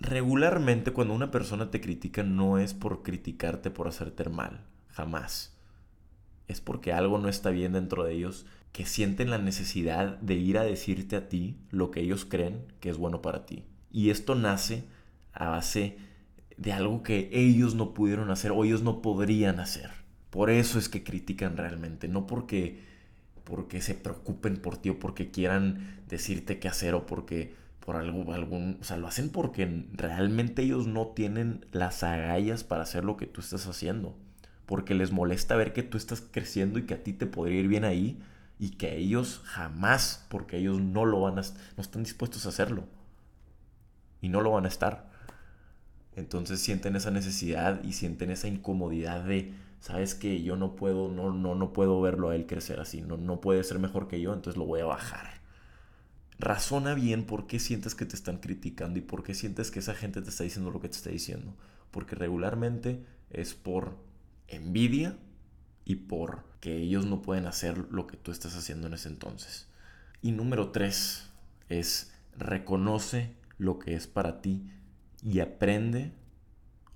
Regularmente 0.00 0.92
cuando 0.92 1.14
una 1.14 1.30
persona 1.30 1.70
te 1.70 1.80
critica 1.80 2.22
no 2.22 2.58
es 2.58 2.74
por 2.74 3.02
criticarte 3.02 3.70
por 3.70 3.88
hacerte 3.88 4.28
mal, 4.28 4.66
jamás. 4.88 5.56
es 6.46 6.60
porque 6.60 6.92
algo 6.92 7.16
no 7.16 7.30
está 7.30 7.48
bien 7.48 7.72
dentro 7.72 8.04
de 8.04 8.12
ellos, 8.12 8.44
que 8.74 8.86
sienten 8.86 9.30
la 9.30 9.38
necesidad 9.38 10.18
de 10.18 10.34
ir 10.34 10.58
a 10.58 10.64
decirte 10.64 11.14
a 11.14 11.28
ti 11.28 11.56
lo 11.70 11.92
que 11.92 12.00
ellos 12.00 12.24
creen 12.24 12.66
que 12.80 12.90
es 12.90 12.96
bueno 12.96 13.22
para 13.22 13.46
ti. 13.46 13.62
Y 13.92 14.10
esto 14.10 14.34
nace 14.34 14.82
a 15.32 15.48
base 15.48 15.96
de 16.56 16.72
algo 16.72 17.04
que 17.04 17.30
ellos 17.32 17.76
no 17.76 17.94
pudieron 17.94 18.32
hacer 18.32 18.50
o 18.50 18.64
ellos 18.64 18.82
no 18.82 19.00
podrían 19.00 19.60
hacer. 19.60 19.90
Por 20.28 20.50
eso 20.50 20.80
es 20.80 20.88
que 20.88 21.04
critican 21.04 21.56
realmente, 21.56 22.08
no 22.08 22.26
porque, 22.26 22.80
porque 23.44 23.80
se 23.80 23.94
preocupen 23.94 24.56
por 24.56 24.76
ti 24.76 24.88
o 24.88 24.98
porque 24.98 25.30
quieran 25.30 26.00
decirte 26.08 26.58
qué 26.58 26.66
hacer 26.66 26.94
o 26.94 27.06
porque 27.06 27.54
por 27.78 27.94
algo, 27.94 28.32
algún, 28.32 28.78
o 28.80 28.84
sea, 28.84 28.96
lo 28.96 29.06
hacen 29.06 29.28
porque 29.28 29.84
realmente 29.92 30.62
ellos 30.62 30.88
no 30.88 31.12
tienen 31.14 31.64
las 31.70 32.02
agallas 32.02 32.64
para 32.64 32.82
hacer 32.82 33.04
lo 33.04 33.16
que 33.16 33.26
tú 33.26 33.40
estás 33.40 33.68
haciendo. 33.68 34.18
Porque 34.66 34.94
les 34.94 35.12
molesta 35.12 35.54
ver 35.54 35.72
que 35.72 35.84
tú 35.84 35.96
estás 35.96 36.22
creciendo 36.28 36.80
y 36.80 36.86
que 36.86 36.94
a 36.94 37.04
ti 37.04 37.12
te 37.12 37.26
podría 37.26 37.60
ir 37.60 37.68
bien 37.68 37.84
ahí 37.84 38.18
y 38.58 38.70
que 38.70 38.96
ellos 38.96 39.42
jamás, 39.44 40.24
porque 40.28 40.58
ellos 40.58 40.80
no 40.80 41.04
lo 41.04 41.20
van 41.20 41.38
a, 41.38 41.42
no 41.42 41.82
están 41.82 42.02
dispuestos 42.02 42.46
a 42.46 42.50
hacerlo. 42.50 42.84
Y 44.20 44.28
no 44.28 44.40
lo 44.40 44.52
van 44.52 44.64
a 44.64 44.68
estar. 44.68 45.10
Entonces 46.16 46.60
sienten 46.60 46.96
esa 46.96 47.10
necesidad 47.10 47.82
y 47.82 47.92
sienten 47.92 48.30
esa 48.30 48.48
incomodidad 48.48 49.24
de, 49.24 49.52
sabes 49.80 50.14
que 50.14 50.42
yo 50.42 50.56
no 50.56 50.76
puedo, 50.76 51.08
no, 51.08 51.32
no, 51.32 51.54
no 51.54 51.72
puedo 51.72 52.00
verlo 52.00 52.30
a 52.30 52.36
él 52.36 52.46
crecer 52.46 52.80
así, 52.80 53.02
no, 53.02 53.16
no 53.16 53.40
puede 53.40 53.64
ser 53.64 53.78
mejor 53.80 54.08
que 54.08 54.20
yo, 54.20 54.32
entonces 54.32 54.56
lo 54.56 54.64
voy 54.64 54.80
a 54.80 54.86
bajar. 54.86 55.42
Razona 56.38 56.94
bien 56.94 57.24
por 57.24 57.46
qué 57.46 57.58
sientes 57.58 57.94
que 57.94 58.06
te 58.06 58.16
están 58.16 58.38
criticando 58.38 58.98
y 58.98 59.02
por 59.02 59.22
qué 59.22 59.34
sientes 59.34 59.70
que 59.70 59.80
esa 59.80 59.94
gente 59.94 60.22
te 60.22 60.30
está 60.30 60.44
diciendo 60.44 60.70
lo 60.70 60.80
que 60.80 60.88
te 60.88 60.96
está 60.96 61.10
diciendo. 61.10 61.54
Porque 61.90 62.16
regularmente 62.16 63.04
es 63.30 63.54
por 63.54 63.96
envidia 64.48 65.16
y 65.84 65.96
por 65.96 66.44
que 66.64 66.78
ellos 66.78 67.04
no 67.04 67.20
pueden 67.20 67.44
hacer 67.44 67.76
lo 67.90 68.06
que 68.06 68.16
tú 68.16 68.32
estás 68.32 68.56
haciendo 68.56 68.86
en 68.86 68.94
ese 68.94 69.10
entonces. 69.10 69.68
Y 70.22 70.32
número 70.32 70.70
tres 70.70 71.28
es 71.68 72.10
reconoce 72.38 73.36
lo 73.58 73.78
que 73.78 73.94
es 73.94 74.06
para 74.06 74.40
ti 74.40 74.66
y 75.22 75.40
aprende 75.40 76.12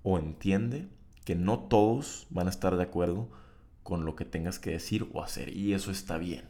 o 0.02 0.18
entiende 0.18 0.88
que 1.26 1.34
no 1.34 1.58
todos 1.58 2.26
van 2.30 2.46
a 2.46 2.50
estar 2.50 2.78
de 2.78 2.82
acuerdo 2.82 3.28
con 3.82 4.06
lo 4.06 4.16
que 4.16 4.24
tengas 4.24 4.58
que 4.58 4.70
decir 4.70 5.06
o 5.12 5.22
hacer. 5.22 5.54
Y 5.54 5.74
eso 5.74 5.90
está 5.90 6.16
bien. 6.16 6.46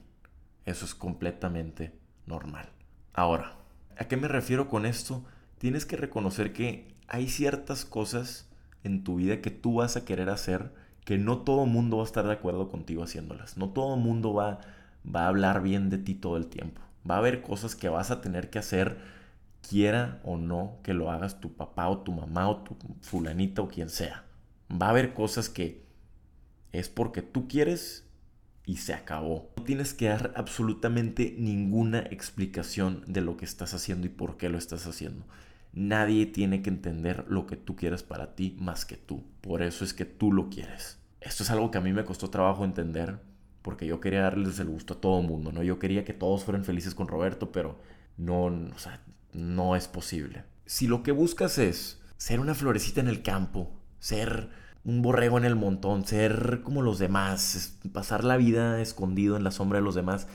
Eso 0.64 0.84
es 0.84 0.94
completamente 0.94 1.98
normal. 2.24 2.68
Ahora, 3.14 3.56
¿a 3.96 4.06
qué 4.06 4.16
me 4.16 4.28
refiero 4.28 4.68
con 4.68 4.86
esto? 4.86 5.24
Tienes 5.58 5.86
que 5.86 5.96
reconocer 5.96 6.52
que 6.52 6.94
hay 7.08 7.28
ciertas 7.28 7.84
cosas 7.84 8.48
en 8.84 9.02
tu 9.02 9.16
vida 9.16 9.40
que 9.40 9.50
tú 9.50 9.74
vas 9.74 9.96
a 9.96 10.04
querer 10.04 10.30
hacer 10.30 10.72
que 11.08 11.16
no 11.16 11.38
todo 11.38 11.64
mundo 11.64 11.96
va 11.96 12.02
a 12.02 12.04
estar 12.04 12.26
de 12.26 12.34
acuerdo 12.34 12.68
contigo 12.68 13.02
haciéndolas. 13.02 13.56
No 13.56 13.70
todo 13.70 13.96
mundo 13.96 14.34
va, 14.34 14.60
va 15.06 15.22
a 15.22 15.28
hablar 15.28 15.62
bien 15.62 15.88
de 15.88 15.96
ti 15.96 16.14
todo 16.14 16.36
el 16.36 16.48
tiempo. 16.48 16.82
Va 17.10 17.14
a 17.14 17.18
haber 17.20 17.40
cosas 17.40 17.74
que 17.74 17.88
vas 17.88 18.10
a 18.10 18.20
tener 18.20 18.50
que 18.50 18.58
hacer 18.58 18.98
quiera 19.66 20.20
o 20.22 20.36
no 20.36 20.76
que 20.82 20.92
lo 20.92 21.10
hagas 21.10 21.40
tu 21.40 21.54
papá 21.54 21.88
o 21.88 22.00
tu 22.00 22.12
mamá 22.12 22.50
o 22.50 22.58
tu 22.58 22.76
fulanita 23.00 23.62
o 23.62 23.68
quien 23.68 23.88
sea. 23.88 24.26
Va 24.70 24.88
a 24.88 24.90
haber 24.90 25.14
cosas 25.14 25.48
que 25.48 25.82
es 26.72 26.90
porque 26.90 27.22
tú 27.22 27.48
quieres 27.48 28.04
y 28.66 28.76
se 28.76 28.92
acabó. 28.92 29.50
No 29.56 29.64
tienes 29.64 29.94
que 29.94 30.08
dar 30.08 30.34
absolutamente 30.36 31.34
ninguna 31.38 32.00
explicación 32.00 33.02
de 33.06 33.22
lo 33.22 33.38
que 33.38 33.46
estás 33.46 33.72
haciendo 33.72 34.06
y 34.06 34.10
por 34.10 34.36
qué 34.36 34.50
lo 34.50 34.58
estás 34.58 34.86
haciendo. 34.86 35.24
Nadie 35.78 36.26
tiene 36.26 36.60
que 36.60 36.70
entender 36.70 37.24
lo 37.28 37.46
que 37.46 37.54
tú 37.54 37.76
quieres 37.76 38.02
para 38.02 38.34
ti 38.34 38.56
más 38.58 38.84
que 38.84 38.96
tú. 38.96 39.22
Por 39.40 39.62
eso 39.62 39.84
es 39.84 39.94
que 39.94 40.04
tú 40.04 40.32
lo 40.32 40.48
quieres. 40.50 40.98
Esto 41.20 41.44
es 41.44 41.50
algo 41.52 41.70
que 41.70 41.78
a 41.78 41.80
mí 41.80 41.92
me 41.92 42.04
costó 42.04 42.30
trabajo 42.30 42.64
entender 42.64 43.20
porque 43.62 43.86
yo 43.86 44.00
quería 44.00 44.22
darles 44.22 44.58
el 44.58 44.66
gusto 44.66 44.94
a 44.94 45.00
todo 45.00 45.20
el 45.20 45.28
mundo, 45.28 45.52
¿no? 45.52 45.62
Yo 45.62 45.78
quería 45.78 46.04
que 46.04 46.14
todos 46.14 46.42
fueran 46.42 46.64
felices 46.64 46.96
con 46.96 47.06
Roberto, 47.06 47.52
pero 47.52 47.78
no, 48.16 48.46
o 48.46 48.78
sea, 48.78 49.00
no 49.32 49.76
es 49.76 49.86
posible. 49.86 50.42
Si 50.66 50.88
lo 50.88 51.04
que 51.04 51.12
buscas 51.12 51.58
es 51.58 52.00
ser 52.16 52.40
una 52.40 52.56
florecita 52.56 53.00
en 53.00 53.06
el 53.06 53.22
campo, 53.22 53.70
ser 54.00 54.48
un 54.84 55.00
borrego 55.00 55.38
en 55.38 55.44
el 55.44 55.54
montón, 55.54 56.04
ser 56.04 56.62
como 56.64 56.82
los 56.82 56.98
demás, 56.98 57.78
pasar 57.92 58.24
la 58.24 58.36
vida 58.36 58.80
escondido 58.80 59.36
en 59.36 59.44
la 59.44 59.52
sombra 59.52 59.78
de 59.78 59.84
los 59.84 59.94
demás, 59.94 60.26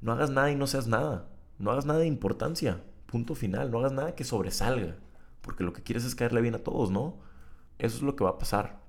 no 0.00 0.10
hagas 0.10 0.30
nada 0.30 0.50
y 0.50 0.56
no 0.56 0.66
seas 0.66 0.88
nada. 0.88 1.28
No 1.60 1.70
hagas 1.70 1.86
nada 1.86 2.00
de 2.00 2.06
importancia. 2.06 2.80
Punto 3.08 3.34
final. 3.34 3.70
No 3.70 3.78
hagas 3.78 3.92
nada 3.92 4.14
que 4.14 4.24
sobresalga. 4.24 4.96
Porque 5.40 5.64
lo 5.64 5.72
que 5.72 5.82
quieres 5.82 6.04
es 6.04 6.14
caerle 6.14 6.42
bien 6.42 6.54
a 6.54 6.58
todos, 6.58 6.90
¿no? 6.90 7.16
Eso 7.78 7.96
es 7.96 8.02
lo 8.02 8.14
que 8.14 8.24
va 8.24 8.30
a 8.30 8.38
pasar. 8.38 8.82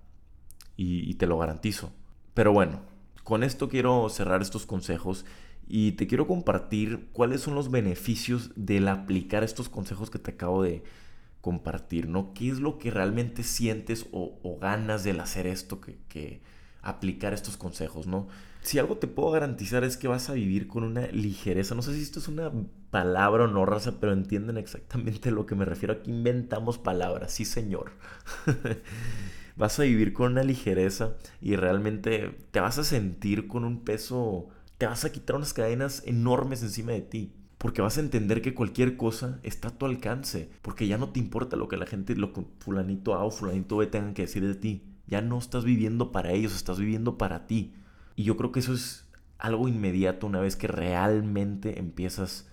Y, 0.76 1.14
te 1.16 1.26
lo 1.28 1.38
garantizo. 1.38 1.92
Pero 2.34 2.54
bueno, 2.54 2.82
con 3.24 3.44
esto 3.44 3.68
quiero 3.68 4.08
cerrar 4.10 4.42
estos 4.42 4.66
consejos 4.66 5.26
y 5.68 5.94
te 5.94 6.08
quiero 6.08 6.26
compartir 6.26 7.10
cuáles 7.12 7.42
son 7.42 7.56
los 7.56 7.70
beneficios 7.70 8.52
del 8.56 8.88
aplicar 8.88 9.44
estos 9.44 9.68
consejos 9.68 10.10
que 10.10 10.20
te 10.20 10.32
acabo 10.32 10.64
de 10.64 10.84
compartir, 11.42 12.08
¿no? 12.08 12.34
¿Qué 12.34 12.50
es 12.50 12.60
lo 12.60 12.78
que 12.78 12.92
realmente 12.92 13.44
sientes 13.44 14.08
o, 14.12 14.58
ganas 14.60 15.04
del 15.04 15.20
hacer 15.20 15.48
esto, 15.48 15.80
que, 15.82 16.42
aplicar 16.82 17.34
estos 17.34 17.58
consejos, 17.58 18.08
¿no? 18.08 18.28
Si 18.62 18.78
algo 18.78 18.98
te 18.98 19.08
puedo 19.08 19.32
garantizar 19.32 19.84
es 19.84 19.98
que 19.98 20.08
vas 20.08 20.30
a 20.30 20.34
vivir 20.34 20.68
con 20.68 20.84
una 20.84 21.08
ligereza, 21.08 21.76
no 21.76 21.82
sé 21.82 21.94
si 21.94 22.02
esto 22.02 22.20
es 22.20 22.28
una 22.28 22.52
palabra 22.92 23.46
o 23.46 23.48
no 23.48 23.66
raza, 23.66 24.00
pero 24.00 24.14
entienden 24.14 24.58
exactamente 24.58 25.32
lo 25.32 25.46
que 25.46 25.56
me 25.56 25.66
refiero. 25.66 25.94
Aquí 25.94 26.12
inventamos 26.12 26.78
palabras, 26.78 27.32
sí 27.32 27.46
señor. 27.46 27.92
vas 29.56 29.80
a 29.80 29.84
vivir 29.84 30.14
con 30.14 30.34
una 30.34 30.44
ligereza 30.44 31.16
y 31.42 31.56
realmente 31.56 32.38
te 32.52 32.60
vas 32.60 32.78
a 32.78 32.84
sentir 32.84 33.48
con 33.48 33.66
un 33.66 33.84
peso 33.84 34.50
te 34.80 34.88
vas 34.88 35.04
a 35.04 35.12
quitar 35.12 35.36
unas 35.36 35.54
cadenas 35.54 36.02
enormes 36.06 36.64
encima 36.64 36.94
de 36.94 37.02
ti. 37.02 37.34
Porque 37.58 37.82
vas 37.82 37.98
a 37.98 38.02
entender 38.02 38.42
que 38.42 38.56
cualquier 38.56 38.96
cosa 38.96 39.42
está 39.44 39.68
a 39.68 39.78
tu 39.78 39.86
alcance. 39.86 40.50
Porque 40.62 40.88
ya 40.88 40.98
no 40.98 41.10
te 41.10 41.20
importa 41.20 41.58
lo 41.58 41.68
que 41.68 41.76
la 41.76 41.86
gente, 41.86 42.16
lo 42.16 42.32
que 42.32 42.46
fulanito 42.60 43.14
A 43.14 43.26
o 43.26 43.30
fulanito 43.30 43.76
B 43.76 43.88
tengan 43.88 44.14
que 44.14 44.22
decir 44.22 44.48
de 44.48 44.56
ti. 44.56 44.84
Ya 45.06 45.22
no 45.22 45.38
estás 45.38 45.66
viviendo 45.66 46.14
para 46.14 46.32
ellos, 46.32 46.56
estás 46.56 46.80
viviendo 46.80 47.18
para 47.18 47.46
ti. 47.46 47.74
Y 48.20 48.26
yo 48.26 48.36
creo 48.36 48.52
que 48.52 48.60
eso 48.60 48.74
es 48.74 49.06
algo 49.38 49.70
inmediato 49.70 50.28
una 50.28 50.42
vez 50.42 50.58
que 50.58 50.68
realmente 50.68 51.80
empiezas 51.80 52.50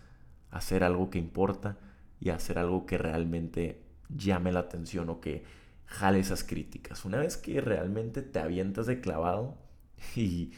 a 0.53 0.59
hacer 0.59 0.85
algo 0.85 1.11
que 1.11 1.19
importa 1.19 1.77
y 2.21 2.31
a 2.31 2.37
hacer 2.37 2.61
algo 2.61 2.87
que 2.87 2.99
realmente 2.99 3.83
llame 4.09 4.53
la 4.53 4.61
atención 4.61 5.11
o 5.11 5.21
que 5.21 5.43
jale 5.85 6.21
esas 6.21 6.45
críticas. 6.45 7.05
Una 7.05 7.19
vez 7.19 7.37
que 7.37 7.61
realmente 7.61 8.23
te 8.23 8.39
avientas 8.39 8.87
de 8.87 9.01
clavado 9.01 9.59
y 10.15 10.53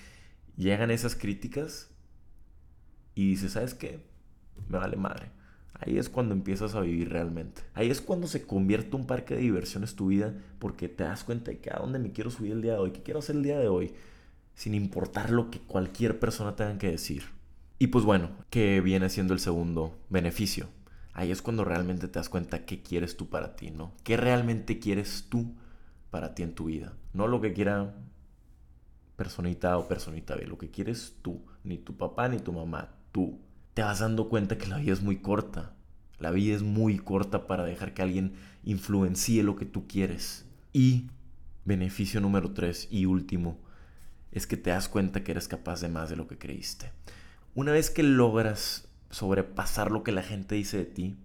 llegan 0.59 0.91
esas 0.91 1.17
críticas 1.17 1.89
y 3.15 3.31
dices, 3.31 3.53
¿sabes 3.53 3.73
qué? 3.73 4.05
Me 4.69 4.77
vale 4.77 4.99
madre. 4.99 5.31
Ahí 5.73 5.97
es 5.97 6.11
cuando 6.11 6.35
empiezas 6.35 6.75
a 6.75 6.83
vivir 6.83 7.09
realmente. 7.09 7.63
Ahí 7.73 7.89
es 7.89 8.03
cuando 8.03 8.27
se 8.27 8.47
convierte 8.47 8.95
un 8.95 9.07
parque 9.07 9.37
de 9.37 9.41
diversiones 9.41 9.97
tu 9.97 10.09
vida 10.09 10.35
porque 10.59 10.87
te 10.87 11.05
das 11.05 11.25
cuenta 11.25 11.51
de 11.51 11.61
que 11.61 11.71
a 11.71 11.79
dónde 11.79 11.99
me 11.99 12.13
quiero 12.13 12.31
subir 12.31 12.53
el 12.53 12.61
día 12.61 12.75
de 12.75 12.79
hoy, 12.81 12.91
qué 12.91 13.03
quiero 13.03 13.21
hacer 13.21 13.37
el 13.37 13.43
día 13.43 13.59
de 13.59 13.69
hoy, 13.69 13.95
sin 14.59 14.75
importar 14.75 15.31
lo 15.31 15.53
que 15.53 15.61
cualquier 15.61 16.19
persona 16.19 16.57
tenga 16.57 16.79
que 16.79 16.91
decir. 16.91 17.23
Y 17.79 17.87
pues 17.87 18.05
bueno, 18.05 18.31
que 18.51 18.81
viene 18.81 19.09
siendo 19.09 19.33
el 19.33 19.39
segundo 19.39 19.97
beneficio. 20.11 20.67
Ahí 21.13 21.31
es 21.31 21.43
cuando 21.43 21.65
realmente 21.65 22.09
te 22.09 22.19
das 22.19 22.29
cuenta 22.29 22.65
qué 22.65 22.83
quieres 22.83 23.17
tú 23.17 23.29
para 23.29 23.55
ti, 23.55 23.71
¿no? 23.71 23.93
¿Qué 24.03 24.17
realmente 24.17 24.81
quieres 24.81 25.27
tú 25.29 25.55
para 26.11 26.35
ti 26.35 26.43
en 26.43 26.57
tu 26.57 26.65
vida? 26.65 26.95
No 27.13 27.29
lo 27.29 27.41
que 27.41 27.53
quiera 27.53 27.95
personita 29.15 29.79
o 29.79 29.87
personita 29.87 30.35
B, 30.35 30.49
lo 30.49 30.59
que 30.59 30.73
quieres 30.73 31.15
tú, 31.23 31.41
ni 31.63 31.79
tu 31.79 31.97
papá 31.97 32.29
ni 32.29 32.41
tu 32.41 32.53
mamá, 32.53 32.97
tú. 33.13 33.39
Te 33.75 33.83
vas 33.83 34.01
dando 34.01 34.29
cuenta 34.29 34.59
que 34.59 34.67
la 34.67 34.79
vida 34.79 34.93
es 34.93 35.03
muy 35.03 35.19
corta. 35.19 35.77
La 36.19 36.33
vida 36.33 36.57
es 36.57 36.65
muy 36.65 36.99
corta 36.99 37.47
para 37.47 37.65
dejar 37.65 37.95
que 37.95 38.03
alguien 38.03 38.33
influencie 38.65 39.45
lo 39.45 39.55
que 39.55 39.67
tú 39.67 39.87
quieres. 39.87 40.47
Y 40.73 41.11
beneficio 41.65 42.21
número 42.21 42.51
tres 42.55 42.89
y 42.91 43.05
último 43.05 43.68
es 44.33 44.47
que 44.47 44.57
te 44.57 44.71
das 44.71 44.89
cuenta 44.89 45.25
que 45.25 45.33
eres 45.33 45.49
capaz 45.49 45.81
de 45.81 45.89
más 45.89 46.11
de 46.11 46.17
lo 46.17 46.27
que 46.27 46.39
creíste. 46.39 46.93
Una 47.55 47.73
vez 47.73 47.91
que 47.91 48.03
logras 48.03 48.89
sobrepasar 49.11 49.91
lo 49.91 50.03
que 50.03 50.13
la 50.13 50.23
gente 50.23 50.55
dice 50.55 50.79
de 50.79 50.85
ti 50.85 51.17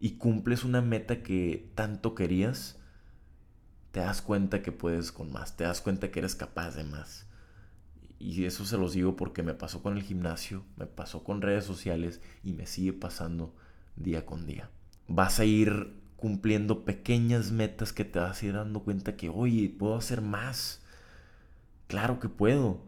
y 0.00 0.12
cumples 0.12 0.64
una 0.64 0.82
meta 0.82 1.22
que 1.22 1.70
tanto 1.74 2.14
querías, 2.14 2.78
te 3.92 4.00
das 4.00 4.22
cuenta 4.22 4.62
que 4.62 4.72
puedes 4.72 5.12
con 5.12 5.32
más, 5.32 5.56
te 5.56 5.64
das 5.64 5.80
cuenta 5.80 6.10
que 6.10 6.18
eres 6.18 6.34
capaz 6.34 6.74
de 6.74 6.84
más. 6.84 7.26
Y 8.18 8.44
eso 8.44 8.64
se 8.64 8.78
los 8.78 8.92
digo 8.92 9.16
porque 9.16 9.42
me 9.42 9.54
pasó 9.54 9.82
con 9.82 9.96
el 9.96 10.02
gimnasio, 10.02 10.64
me 10.76 10.86
pasó 10.86 11.24
con 11.24 11.42
redes 11.42 11.64
sociales 11.64 12.20
y 12.42 12.52
me 12.52 12.66
sigue 12.66 12.92
pasando 12.92 13.54
día 13.96 14.26
con 14.26 14.46
día. 14.46 14.70
Vas 15.08 15.40
a 15.40 15.44
ir 15.44 15.94
cumpliendo 16.16 16.84
pequeñas 16.84 17.52
metas 17.52 17.92
que 17.92 18.04
te 18.04 18.18
vas 18.18 18.42
a 18.42 18.46
ir 18.46 18.54
dando 18.54 18.80
cuenta 18.80 19.16
que, 19.16 19.28
oye, 19.28 19.68
puedo 19.68 19.94
hacer 19.96 20.22
más. 20.22 20.82
Claro 21.86 22.18
que 22.20 22.28
puedo, 22.28 22.82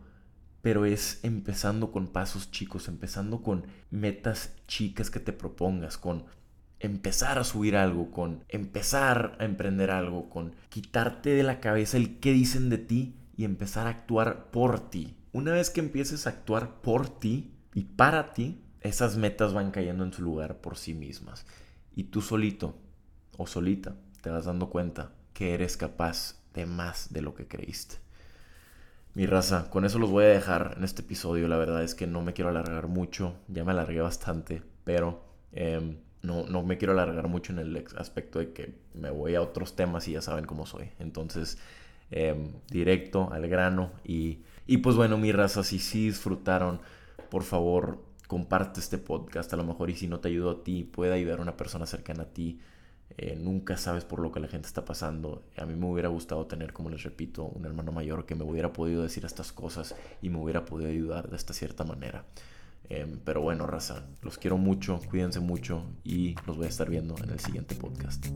pero 0.62 0.84
es 0.84 1.20
empezando 1.22 1.92
con 1.92 2.08
pasos 2.08 2.50
chicos, 2.50 2.88
empezando 2.88 3.42
con 3.42 3.66
metas 3.90 4.54
chicas 4.66 5.10
que 5.10 5.20
te 5.20 5.32
propongas, 5.32 5.98
con 5.98 6.24
empezar 6.80 7.38
a 7.38 7.44
subir 7.44 7.76
algo, 7.76 8.10
con 8.10 8.44
empezar 8.48 9.36
a 9.38 9.44
emprender 9.44 9.90
algo, 9.90 10.28
con 10.28 10.54
quitarte 10.68 11.30
de 11.30 11.42
la 11.42 11.60
cabeza 11.60 11.96
el 11.96 12.18
qué 12.18 12.32
dicen 12.32 12.68
de 12.68 12.78
ti 12.78 13.16
y 13.36 13.44
empezar 13.44 13.86
a 13.86 13.90
actuar 13.90 14.50
por 14.50 14.90
ti. 14.90 15.16
una 15.32 15.52
vez 15.52 15.68
que 15.68 15.80
empieces 15.80 16.26
a 16.26 16.30
actuar 16.30 16.80
por 16.80 17.10
ti 17.20 17.52
y 17.74 17.84
para 17.84 18.32
ti, 18.32 18.62
esas 18.80 19.16
metas 19.16 19.52
van 19.52 19.70
cayendo 19.70 20.02
en 20.02 20.12
su 20.12 20.22
lugar 20.22 20.62
por 20.62 20.78
sí 20.78 20.94
mismas. 20.94 21.44
Y 21.94 22.04
tú 22.04 22.22
solito 22.22 22.78
o 23.36 23.46
solita 23.46 23.96
te 24.22 24.30
vas 24.30 24.46
dando 24.46 24.70
cuenta 24.70 25.12
que 25.34 25.52
eres 25.52 25.76
capaz 25.76 26.40
de 26.54 26.64
más 26.64 27.12
de 27.12 27.20
lo 27.20 27.34
que 27.34 27.46
creíste. 27.46 28.05
Mi 29.16 29.24
raza, 29.24 29.70
con 29.70 29.86
eso 29.86 29.98
los 29.98 30.10
voy 30.10 30.24
a 30.24 30.28
dejar 30.28 30.74
en 30.76 30.84
este 30.84 31.00
episodio. 31.00 31.48
La 31.48 31.56
verdad 31.56 31.82
es 31.82 31.94
que 31.94 32.06
no 32.06 32.20
me 32.20 32.34
quiero 32.34 32.50
alargar 32.50 32.86
mucho, 32.86 33.36
ya 33.48 33.64
me 33.64 33.70
alargué 33.70 34.02
bastante, 34.02 34.62
pero 34.84 35.24
em, 35.52 35.96
no, 36.20 36.44
no 36.44 36.62
me 36.62 36.76
quiero 36.76 36.92
alargar 36.92 37.26
mucho 37.26 37.50
en 37.54 37.60
el 37.60 37.82
aspecto 37.96 38.40
de 38.40 38.52
que 38.52 38.74
me 38.92 39.08
voy 39.08 39.34
a 39.34 39.40
otros 39.40 39.74
temas 39.74 40.06
y 40.06 40.12
ya 40.12 40.20
saben 40.20 40.44
cómo 40.44 40.66
soy. 40.66 40.90
Entonces, 40.98 41.56
em, 42.10 42.52
directo 42.68 43.32
al 43.32 43.48
grano 43.48 43.90
y, 44.04 44.42
y 44.66 44.76
pues 44.78 44.96
bueno, 44.96 45.16
mi 45.16 45.32
raza, 45.32 45.64
si 45.64 45.78
sí 45.78 46.08
disfrutaron, 46.08 46.82
por 47.30 47.42
favor, 47.42 48.04
comparte 48.28 48.80
este 48.80 48.98
podcast. 48.98 49.50
A 49.54 49.56
lo 49.56 49.64
mejor 49.64 49.88
y 49.88 49.96
si 49.96 50.08
no 50.08 50.20
te 50.20 50.28
ayudo 50.28 50.50
a 50.50 50.62
ti, 50.62 50.84
puede 50.84 51.14
ayudar 51.14 51.38
a 51.38 51.42
una 51.42 51.56
persona 51.56 51.86
cercana 51.86 52.24
a 52.24 52.34
ti. 52.34 52.60
Eh, 53.18 53.36
nunca 53.36 53.76
sabes 53.76 54.04
por 54.04 54.20
lo 54.20 54.30
que 54.30 54.40
la 54.40 54.48
gente 54.48 54.68
está 54.68 54.84
pasando. 54.84 55.44
A 55.56 55.64
mí 55.64 55.74
me 55.74 55.86
hubiera 55.86 56.08
gustado 56.08 56.46
tener, 56.46 56.72
como 56.72 56.90
les 56.90 57.02
repito, 57.02 57.44
un 57.44 57.64
hermano 57.64 57.92
mayor 57.92 58.26
que 58.26 58.34
me 58.34 58.44
hubiera 58.44 58.72
podido 58.72 59.02
decir 59.02 59.24
estas 59.24 59.52
cosas 59.52 59.94
y 60.20 60.28
me 60.28 60.38
hubiera 60.38 60.64
podido 60.64 60.90
ayudar 60.90 61.30
de 61.30 61.36
esta 61.36 61.54
cierta 61.54 61.84
manera. 61.84 62.24
Em, 62.88 63.18
pero 63.24 63.40
bueno, 63.40 63.66
raza, 63.66 64.06
los 64.22 64.38
quiero 64.38 64.58
mucho, 64.58 65.00
cuídense 65.10 65.40
mucho 65.40 65.84
y 66.04 66.36
los 66.46 66.56
voy 66.56 66.66
a 66.66 66.68
estar 66.68 66.88
viendo 66.88 67.16
en 67.22 67.30
el 67.30 67.40
siguiente 67.40 67.74
podcast. 67.74 68.26